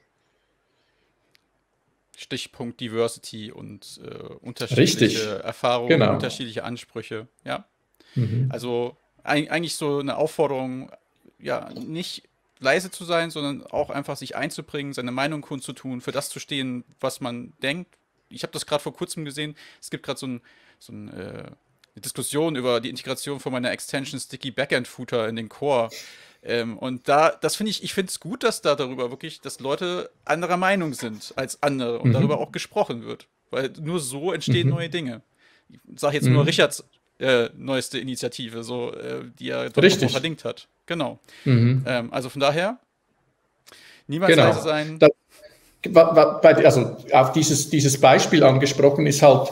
[2.17, 5.27] Stichpunkt Diversity und äh, unterschiedliche Richtig.
[5.27, 6.13] Erfahrungen, genau.
[6.13, 7.27] unterschiedliche Ansprüche.
[7.45, 7.67] Ja.
[8.15, 8.49] Mhm.
[8.51, 10.91] Also eigentlich so eine Aufforderung,
[11.39, 12.25] ja, nicht
[12.63, 16.85] leise zu sein, sondern auch einfach sich einzubringen, seine Meinung kundzutun, für das zu stehen,
[17.01, 17.97] was man denkt.
[18.29, 19.57] Ich habe das gerade vor kurzem gesehen.
[19.81, 20.41] Es gibt gerade so, ein,
[20.79, 21.45] so ein, äh,
[21.95, 25.91] eine Diskussion über die Integration von meiner Extension Sticky Backend Footer in den Core.
[26.43, 29.61] Ähm, und da, das finde ich, ich finde es gut, dass da darüber wirklich, dass
[29.61, 32.15] Leute anderer Meinung sind als andere und mhm.
[32.15, 33.29] darüber auch gesprochen wird.
[33.51, 34.75] Weil nur so entstehen mhm.
[34.75, 35.23] neue Dinge.
[35.69, 36.35] Ich sage jetzt mhm.
[36.35, 36.85] nur Richards
[37.23, 40.69] äh, neueste Initiative, so, äh, die er dort verlinkt hat.
[40.87, 41.19] Genau.
[41.45, 41.85] Mhm.
[41.87, 42.79] Ähm, also von daher,
[44.09, 44.49] niemals genau.
[44.49, 44.99] leise sein.
[44.99, 45.11] Das,
[45.95, 49.51] also auf dieses, dieses Beispiel angesprochen ist halt,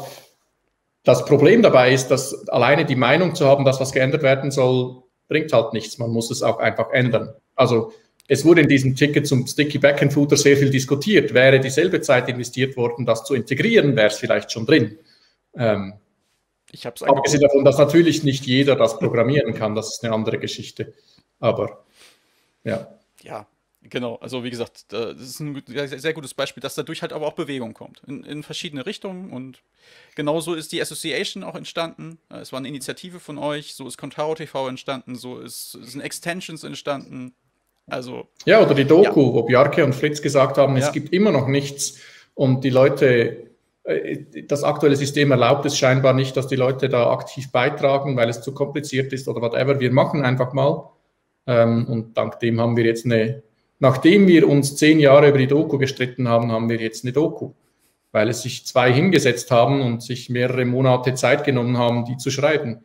[1.05, 5.03] das Problem dabei ist, dass alleine die Meinung zu haben, dass was geändert werden soll,
[5.29, 5.99] bringt halt nichts.
[5.99, 7.33] Man muss es auch einfach ändern.
[7.55, 7.93] Also
[8.29, 11.33] es wurde in diesem Ticket zum Sticky Backend Footer sehr viel diskutiert.
[11.33, 14.99] Wäre dieselbe Zeit investiert worden, das zu integrieren, wäre es vielleicht schon drin.
[15.57, 15.95] Ähm,
[16.73, 20.15] ich habe es Abgesehen davon, dass natürlich nicht jeder das programmieren kann, das ist eine
[20.15, 20.95] andere Geschichte.
[21.39, 21.85] Aber
[22.65, 22.89] ja.
[23.23, 23.47] Ja,
[23.83, 24.17] genau.
[24.17, 27.75] Also wie gesagt, das ist ein sehr gutes Beispiel, dass dadurch halt aber auch Bewegung
[27.75, 29.31] kommt in, in verschiedene Richtungen.
[29.31, 29.63] Und
[30.15, 32.19] genauso ist die Association auch entstanden.
[32.29, 33.75] Es war eine Initiative von euch.
[33.75, 35.17] So ist Contaro TV entstanden.
[35.17, 37.35] So ist, sind Extensions entstanden.
[37.87, 38.29] Also.
[38.45, 39.33] Ja, oder die Doku, ja.
[39.35, 40.93] wo Bjarke und Fritz gesagt haben, es ja.
[40.93, 41.99] gibt immer noch nichts
[42.35, 43.50] und die Leute äh,
[43.85, 48.43] das aktuelle System erlaubt es scheinbar nicht, dass die Leute da aktiv beitragen, weil es
[48.43, 49.81] zu kompliziert ist oder whatever.
[49.81, 50.91] Wir machen einfach mal.
[51.47, 53.43] Ähm, und dank dem haben wir jetzt eine,
[53.79, 57.53] nachdem wir uns zehn Jahre über die Doku gestritten haben, haben wir jetzt eine Doku.
[58.13, 62.31] Weil es sich zwei hingesetzt haben und sich mehrere Monate Zeit genommen haben, die zu
[62.31, 62.85] schreiben.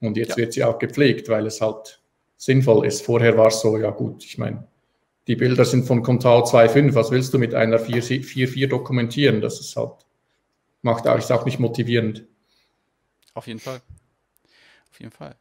[0.00, 0.36] Und jetzt ja.
[0.36, 2.00] wird sie auch gepflegt, weil es halt
[2.36, 3.04] sinnvoll ist.
[3.04, 4.66] Vorher war es so, ja gut, ich meine,
[5.26, 6.94] die Bilder sind von Contao 2.5.
[6.94, 9.40] Was willst du mit einer 4.4 dokumentieren?
[9.40, 9.92] Das ist halt,
[10.82, 12.24] macht ist auch nicht motivierend.
[13.34, 13.80] Auf jeden Fall.
[14.90, 15.36] Auf jeden Fall.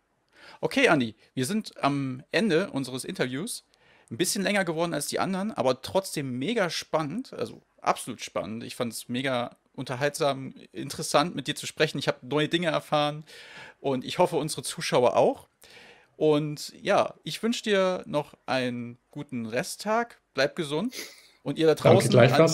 [0.61, 3.65] Okay, Andi, wir sind am Ende unseres Interviews.
[4.11, 7.33] Ein bisschen länger geworden als die anderen, aber trotzdem mega spannend.
[7.33, 8.63] Also absolut spannend.
[8.63, 11.99] Ich fand es mega unterhaltsam, interessant mit dir zu sprechen.
[11.99, 13.23] Ich habe neue Dinge erfahren
[13.79, 15.48] und ich hoffe, unsere Zuschauer auch.
[16.19, 20.19] Und ja, ich wünsche dir noch einen guten Resttag.
[20.33, 20.93] Bleib gesund.
[21.43, 22.11] Und ihr da draußen.
[22.11, 22.51] Danke an,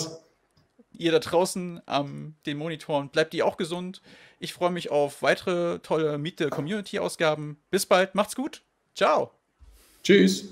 [0.92, 4.02] ihr da draußen am den Monitoren, bleibt ihr auch gesund.
[4.38, 7.60] Ich freue mich auf weitere tolle Miete Community Ausgaben.
[7.72, 8.62] Bis bald, macht's gut.
[8.94, 9.32] Ciao.
[10.04, 10.44] Tschüss.